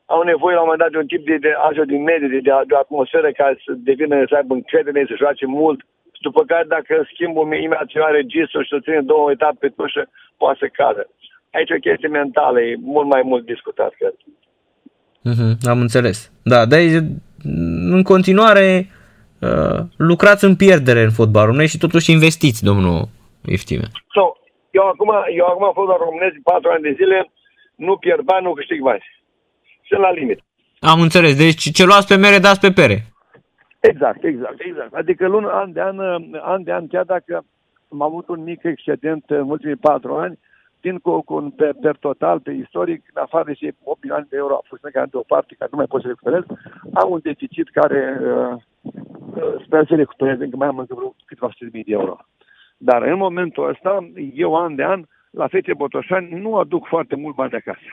au 0.06 0.22
nevoie 0.32 0.56
la 0.56 0.62
un 0.62 0.70
moment 0.70 0.84
dat 0.84 0.92
de 0.92 1.02
un 1.04 1.10
tip 1.12 1.24
de, 1.26 1.38
de 1.46 1.52
astfel 1.68 1.86
de 1.86 1.98
medie, 1.98 2.28
de, 2.28 2.40
de, 2.48 2.52
de 2.72 2.76
atmosferă 2.76 3.30
care 3.32 3.54
să 3.66 3.72
devină, 3.90 4.16
să 4.30 4.36
aibă 4.36 4.54
încredere, 4.54 5.06
să 5.10 5.22
joace 5.24 5.46
mult, 5.46 5.80
după 6.28 6.42
care 6.44 6.66
dacă 6.68 6.94
schimbul 7.14 7.44
imediat 7.44 7.86
ceva 7.86 8.10
registru 8.10 8.62
și 8.62 8.74
să 8.74 8.80
ține 8.86 9.02
două 9.02 9.32
etape 9.32 9.58
pe 9.60 9.74
tușă, 9.76 10.04
poate 10.38 10.58
să 10.62 10.68
cadă. 10.80 11.04
Aici 11.52 11.72
o 11.72 11.84
chestie 11.86 12.08
mentală, 12.08 12.62
e 12.62 12.76
mult 12.82 13.08
mai 13.08 13.22
mult 13.24 13.46
discutat, 13.46 13.92
cred. 14.00 14.16
Mm-hmm, 15.30 15.52
am 15.72 15.80
înțeles. 15.80 16.32
Da, 16.44 16.66
dar 16.66 16.80
în 17.96 18.04
continuare 18.04 18.66
uh, 18.80 18.97
lucrați 19.98 20.46
în 20.46 20.56
pierdere 20.56 21.02
în 21.02 21.12
fotbalul 21.12 21.48
românesc 21.48 21.72
și 21.72 21.78
totuși 21.78 22.12
investiți, 22.12 22.64
domnul 22.64 23.08
Iftime. 23.46 23.88
So, 24.16 24.24
eu 24.72 24.88
acum, 24.88 25.10
eu 25.40 25.46
acum 25.46 25.72
fotbal 25.74 25.98
românesc 26.00 26.36
4 26.44 26.70
ani 26.70 26.82
de 26.82 26.94
zile, 27.00 27.32
nu 27.76 27.98
pierd 27.98 28.22
bani, 28.22 28.46
nu 28.46 28.54
câștig 28.54 28.82
bani. 28.82 29.04
Sunt 29.88 30.00
la 30.00 30.12
limit. 30.12 30.40
Am 30.80 31.02
înțeles. 31.02 31.38
Deci 31.38 31.72
ce 31.72 31.86
luați 31.86 32.08
pe 32.08 32.16
mere, 32.16 32.40
dați 32.40 32.60
pe 32.60 32.72
pere. 32.72 32.98
Exact, 33.80 34.24
exact, 34.24 34.60
exact. 34.60 34.94
Adică 34.94 35.28
lună, 35.28 35.48
an 35.48 35.72
de 35.72 35.82
an, 35.82 36.00
an 36.42 36.64
de 36.64 36.72
an, 36.72 36.88
chiar 36.88 37.04
dacă 37.04 37.46
am 37.92 38.02
avut 38.02 38.28
un 38.28 38.44
mic 38.44 38.64
excedent 38.64 39.24
în 39.28 39.50
ultimii 39.50 39.76
patru 39.76 40.16
ani, 40.16 40.40
țin 40.82 40.98
cu, 40.98 41.22
cu 41.22 41.34
un 41.34 41.50
per, 41.50 41.74
per 41.82 41.96
total, 41.96 42.40
pe 42.40 42.52
istoric, 42.52 43.02
în 43.14 43.22
afară 43.22 43.44
de 43.44 43.54
cei 43.54 43.76
8 43.84 44.02
milioane 44.02 44.26
de 44.30 44.38
euro 44.38 44.54
a 44.54 44.66
fost 44.68 44.84
legat 44.84 45.10
de 45.10 45.18
o 45.18 45.30
parte 45.34 45.56
care 45.58 45.70
nu 45.72 45.78
mai 45.78 45.86
pot 45.86 46.02
să 46.02 46.08
recuperez, 46.08 46.44
am 46.94 47.12
un 47.12 47.20
deficit 47.24 47.70
care 47.70 48.20
uh, 48.22 48.28
uh, 48.48 48.62
sper 49.66 49.86
să 49.88 49.96
recuperez, 49.96 50.40
încă 50.40 50.56
mai 50.58 50.68
am 50.68 50.78
încă 50.78 50.94
vreo 50.96 51.16
câteva 51.26 51.52
sute 51.52 51.66
de 51.66 51.70
mii 51.74 51.84
de 51.84 51.92
euro. 51.92 52.18
Dar 52.78 53.02
în 53.02 53.18
momentul 53.18 53.70
ăsta, 53.70 54.10
eu 54.34 54.56
an 54.56 54.76
de 54.76 54.84
an, 54.84 55.06
la 55.30 55.48
Fece 55.48 55.74
Botoșani, 55.74 56.40
nu 56.42 56.56
aduc 56.56 56.88
foarte 56.88 57.16
mult 57.16 57.36
bani 57.36 57.50
de 57.50 57.56
acasă. 57.56 57.90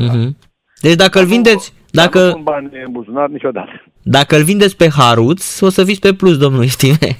Mm-hmm. 0.00 0.48
Deci 0.80 0.94
dacă 0.94 1.18
îl 1.18 1.26
vindeți, 1.26 1.74
dacă... 1.90 2.30
Nu 2.30 2.42
bani 2.42 2.70
în 2.84 2.92
buzunar 2.92 3.28
niciodată. 3.28 3.84
Dacă 4.02 4.36
îl 4.36 4.42
vindeți 4.42 4.76
pe 4.76 4.88
Haruț, 4.88 5.60
o 5.60 5.68
să 5.68 5.84
fiți 5.84 6.00
pe 6.00 6.14
plus, 6.14 6.38
domnul 6.38 6.62
Istime. 6.62 6.96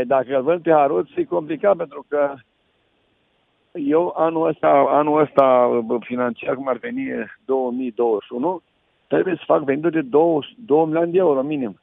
e, 0.00 0.04
dacă 0.06 0.36
îl 0.36 0.42
vând 0.42 0.62
pe 0.62 0.70
Haruț, 0.70 1.08
e 1.14 1.24
complicat 1.24 1.76
pentru 1.76 2.06
că 2.08 2.34
eu 3.72 4.14
anul 4.16 4.48
ăsta, 4.48 4.84
anul 4.88 5.20
ăsta 5.20 5.70
financiar, 6.00 6.54
cum 6.54 6.68
ar 6.68 6.76
veni 6.76 7.06
2021, 7.44 8.62
trebuie 9.12 9.34
să 9.36 9.42
fac 9.46 9.62
venituri 9.62 9.92
de 9.92 10.00
2, 10.02 10.56
2 10.66 10.84
milioane 10.84 11.10
de 11.10 11.18
euro 11.18 11.42
minim. 11.42 11.80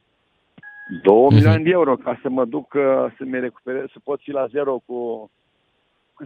2 1.03 1.15
uh-huh. 1.15 1.33
milioane 1.33 1.63
de 1.63 1.69
euro 1.69 1.95
ca 1.95 2.19
să 2.21 2.29
mă 2.29 2.45
duc, 2.45 2.75
să-mi 3.17 3.39
recuperez, 3.39 3.85
să 3.91 3.99
pot 4.03 4.19
fi 4.21 4.31
la 4.31 4.47
zero 4.47 4.81
cu, 4.85 5.29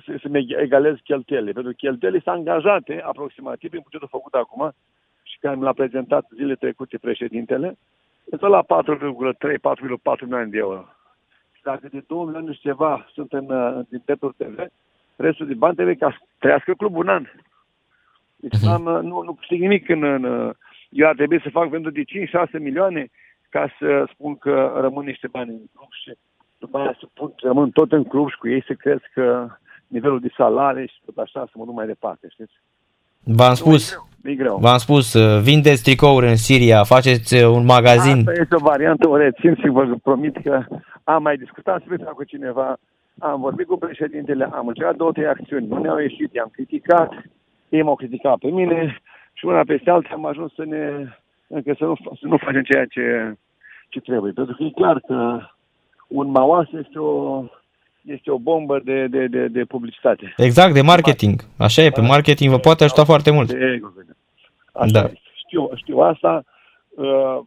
să, 0.06 0.16
să-mi 0.22 0.46
egalez 0.58 0.96
cheltuielile. 1.04 1.52
Pentru 1.52 1.72
că 1.72 1.78
cheltuielile 1.78 2.22
sunt 2.24 2.36
angajate 2.36 3.02
aproximativ 3.06 3.70
prin 3.70 3.82
bugetul 3.84 4.08
făcut 4.12 4.34
acum 4.34 4.72
și 5.24 5.40
care 5.40 5.56
mi 5.56 5.62
l-a 5.62 5.74
prezentat 5.74 6.26
zile 6.36 6.56
trecute 6.56 6.98
președintele, 6.98 7.78
este 8.32 8.48
la 8.48 8.64
4,3-4,4 8.64 10.22
milioane 10.22 10.50
de 10.50 10.58
euro. 10.58 10.86
Și 11.52 11.62
dacă 11.64 11.88
de 11.92 12.04
2 12.08 12.24
milioane 12.24 12.54
și 12.54 12.60
ceva 12.60 13.08
sunt 13.14 13.34
în, 13.34 13.46
în 13.90 14.00
Petru 14.06 14.34
TV, 14.38 14.58
restul 15.16 15.48
de 15.48 15.54
bani 15.54 15.76
trebuie 15.76 15.96
ca 15.96 16.10
să 16.10 16.18
trăiască 16.38 16.74
clubul 16.74 17.04
un 17.04 17.10
an. 17.10 17.26
Deci 18.36 18.60
uh-huh. 18.60 18.74
am, 18.74 18.82
nu, 18.82 19.22
nu 19.22 19.34
câștig 19.34 19.60
nimic 19.62 19.90
în, 19.90 20.04
în... 20.04 20.54
Eu 20.92 21.08
ar 21.08 21.16
trebui 21.16 21.42
să 21.42 21.50
fac 21.50 21.68
vânduri 21.70 21.94
de 21.94 22.04
5-6 22.58 22.60
milioane 22.60 23.10
ca 23.50 23.76
să 23.80 24.08
spun 24.14 24.38
că 24.38 24.56
rămân 24.86 25.06
niște 25.06 25.28
bani 25.32 25.50
în 25.50 25.62
club 25.76 25.92
și 25.92 26.12
după 26.58 26.78
aia 26.78 26.96
să 27.00 27.06
pun, 27.14 27.34
rămân 27.38 27.70
tot 27.70 27.92
în 27.92 28.04
club 28.04 28.30
și 28.30 28.38
cu 28.38 28.48
ei 28.48 28.64
să 28.68 28.74
cresc 28.74 29.06
că 29.14 29.48
nivelul 29.88 30.20
de 30.20 30.32
salarii 30.38 30.88
și 30.88 31.02
tot 31.06 31.18
așa 31.18 31.42
să 31.46 31.52
mă 31.56 31.66
duc 31.66 31.76
mai 31.76 31.86
departe, 31.86 32.28
știți? 32.30 32.54
V-am 33.24 33.54
spus, 33.54 33.82
e 34.24 34.36
greu. 34.36 34.58
V-am 34.58 34.78
spus, 34.78 35.14
uh, 35.14 35.42
vindeți 35.42 35.84
tricouri 35.84 36.28
în 36.28 36.36
Siria, 36.36 36.84
faceți 36.84 37.36
uh, 37.36 37.50
un 37.58 37.66
magazin. 37.66 38.18
Asta 38.18 38.42
este 38.42 38.56
o 38.56 38.68
variantă, 38.74 39.10
o 39.10 39.18
rețin 39.18 39.56
și 39.56 39.68
vă 39.68 39.96
promit 40.04 40.38
că 40.44 40.66
am 41.04 41.22
mai 41.22 41.38
discutat 41.38 41.82
special 41.86 42.14
cu 42.14 42.24
cineva, 42.24 42.78
am 43.20 43.42
vorbit 43.42 43.68
cu 43.68 43.78
președintele, 43.78 44.50
am 44.52 44.68
încercat 44.68 44.96
două, 44.96 45.12
trei 45.12 45.28
acțiuni, 45.28 45.68
nu 45.68 45.78
ne-au 45.78 46.00
ieșit, 46.00 46.34
i-am 46.34 46.50
criticat, 46.52 47.10
ei 47.70 47.82
m-au 47.82 47.96
criticat 47.96 48.38
pe 48.38 48.48
mine 48.48 49.02
și 49.42 49.48
una 49.48 49.64
peste 49.64 49.90
alta 49.90 50.10
am 50.14 50.26
ajuns 50.26 50.54
să 50.54 50.64
ne, 50.66 50.82
încă 51.48 51.76
să 51.78 51.86
nu, 51.86 51.96
să 52.20 52.28
nu 52.28 52.38
facem 52.38 52.64
ceea 52.64 52.86
ce, 52.86 53.36
ce 53.90 54.00
trebuie. 54.00 54.32
Pentru 54.32 54.56
că 54.56 54.64
e 54.64 54.70
clar 54.70 55.00
că 55.00 55.40
un 56.08 56.28
maoas 56.32 56.68
este 56.72 57.00
o, 57.00 57.44
este 58.02 58.32
o 58.32 58.38
bombă 58.38 58.80
de, 58.84 59.08
de, 59.08 59.28
de, 59.28 59.48
de 59.48 59.66
publicitate. 59.66 60.34
Exact, 60.38 60.74
de 60.74 60.82
marketing. 60.82 61.42
Așa 61.58 61.82
e, 61.82 61.90
pe 61.90 62.02
marketing 62.02 62.52
vă 62.52 62.60
poate 62.60 62.84
ajuta 62.84 63.04
foarte 63.04 63.32
mult. 63.32 63.48
De 63.54 63.82
Asta 64.72 65.02
Da. 65.02 65.08
da. 65.08 65.14
știu, 65.34 65.70
știu 65.76 65.98
asta. 65.98 66.44
Uh, 66.90 67.40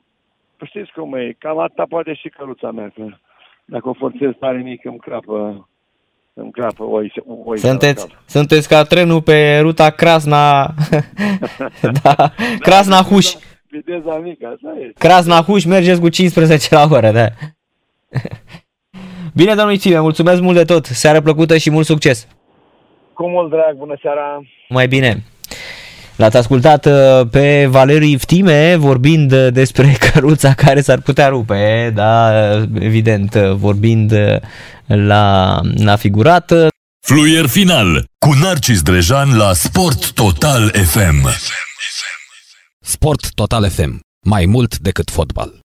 știți 0.66 0.92
cum 0.92 1.14
e, 1.14 1.36
cam 1.38 1.58
atâta 1.58 1.84
poate 1.88 2.14
și 2.14 2.28
căruța 2.28 2.70
mea, 2.70 2.92
că 2.94 3.06
dacă 3.64 3.88
o 3.88 3.92
forțez 3.92 4.30
tare 4.38 4.58
mic 4.58 4.84
îmi 4.84 4.98
crapă, 4.98 5.68
îmi 6.34 6.50
crapă 6.50 6.82
oi, 6.82 7.12
oi 7.44 7.58
Sunteți, 7.58 8.06
sunteți 8.26 8.68
ca 8.68 8.82
trenul 8.82 9.22
pe 9.22 9.58
ruta 9.58 9.90
Crasna, 9.90 10.74
da, 12.02 12.32
Crasna 12.58 12.96
Huș. 12.96 13.34
Viteza 13.68 14.16
mică, 14.16 14.52
asta 14.54 14.74
e. 14.80 14.92
Crasna 14.98 15.42
Huș, 15.42 15.64
mergeți 15.64 16.00
cu 16.00 16.08
15 16.08 16.74
la 16.74 16.86
oră, 16.90 17.10
da. 17.10 17.28
Bine, 19.34 19.54
domnul 19.54 19.74
Ițime, 19.74 19.98
mulțumesc 19.98 20.40
mult 20.40 20.56
de 20.56 20.64
tot. 20.64 20.84
Seară 20.84 21.20
plăcută 21.20 21.56
și 21.56 21.70
mult 21.70 21.86
succes. 21.86 22.28
Cu 23.12 23.28
mult 23.28 23.50
drag, 23.50 23.76
bună 23.76 23.98
seara! 24.02 24.40
Mai 24.68 24.88
bine. 24.88 25.22
L-ați 26.16 26.36
ascultat 26.36 26.86
uh, 26.86 26.92
pe 27.30 27.66
Valeriu 27.70 28.08
Iftime 28.08 28.76
vorbind 28.76 29.32
uh, 29.32 29.48
despre 29.52 29.96
căruța 30.10 30.54
care 30.54 30.80
s-ar 30.80 31.00
putea 31.00 31.28
rupe, 31.28 31.92
da, 31.94 32.32
evident, 32.78 33.34
uh, 33.34 33.52
vorbind 33.52 34.12
uh, 34.12 34.36
la, 34.86 35.60
la 35.76 35.96
figurat. 35.96 36.52
Fluier 37.00 37.46
final 37.46 38.04
cu 38.18 38.32
Narcis 38.42 38.82
Drejan 38.82 39.36
la 39.36 39.52
Sport 39.52 40.12
Total 40.12 40.70
FM. 40.70 41.28
Sport 42.80 43.34
Total 43.34 43.70
FM. 43.70 44.00
Mai 44.20 44.46
mult 44.46 44.78
decât 44.78 45.10
fotbal. 45.10 45.62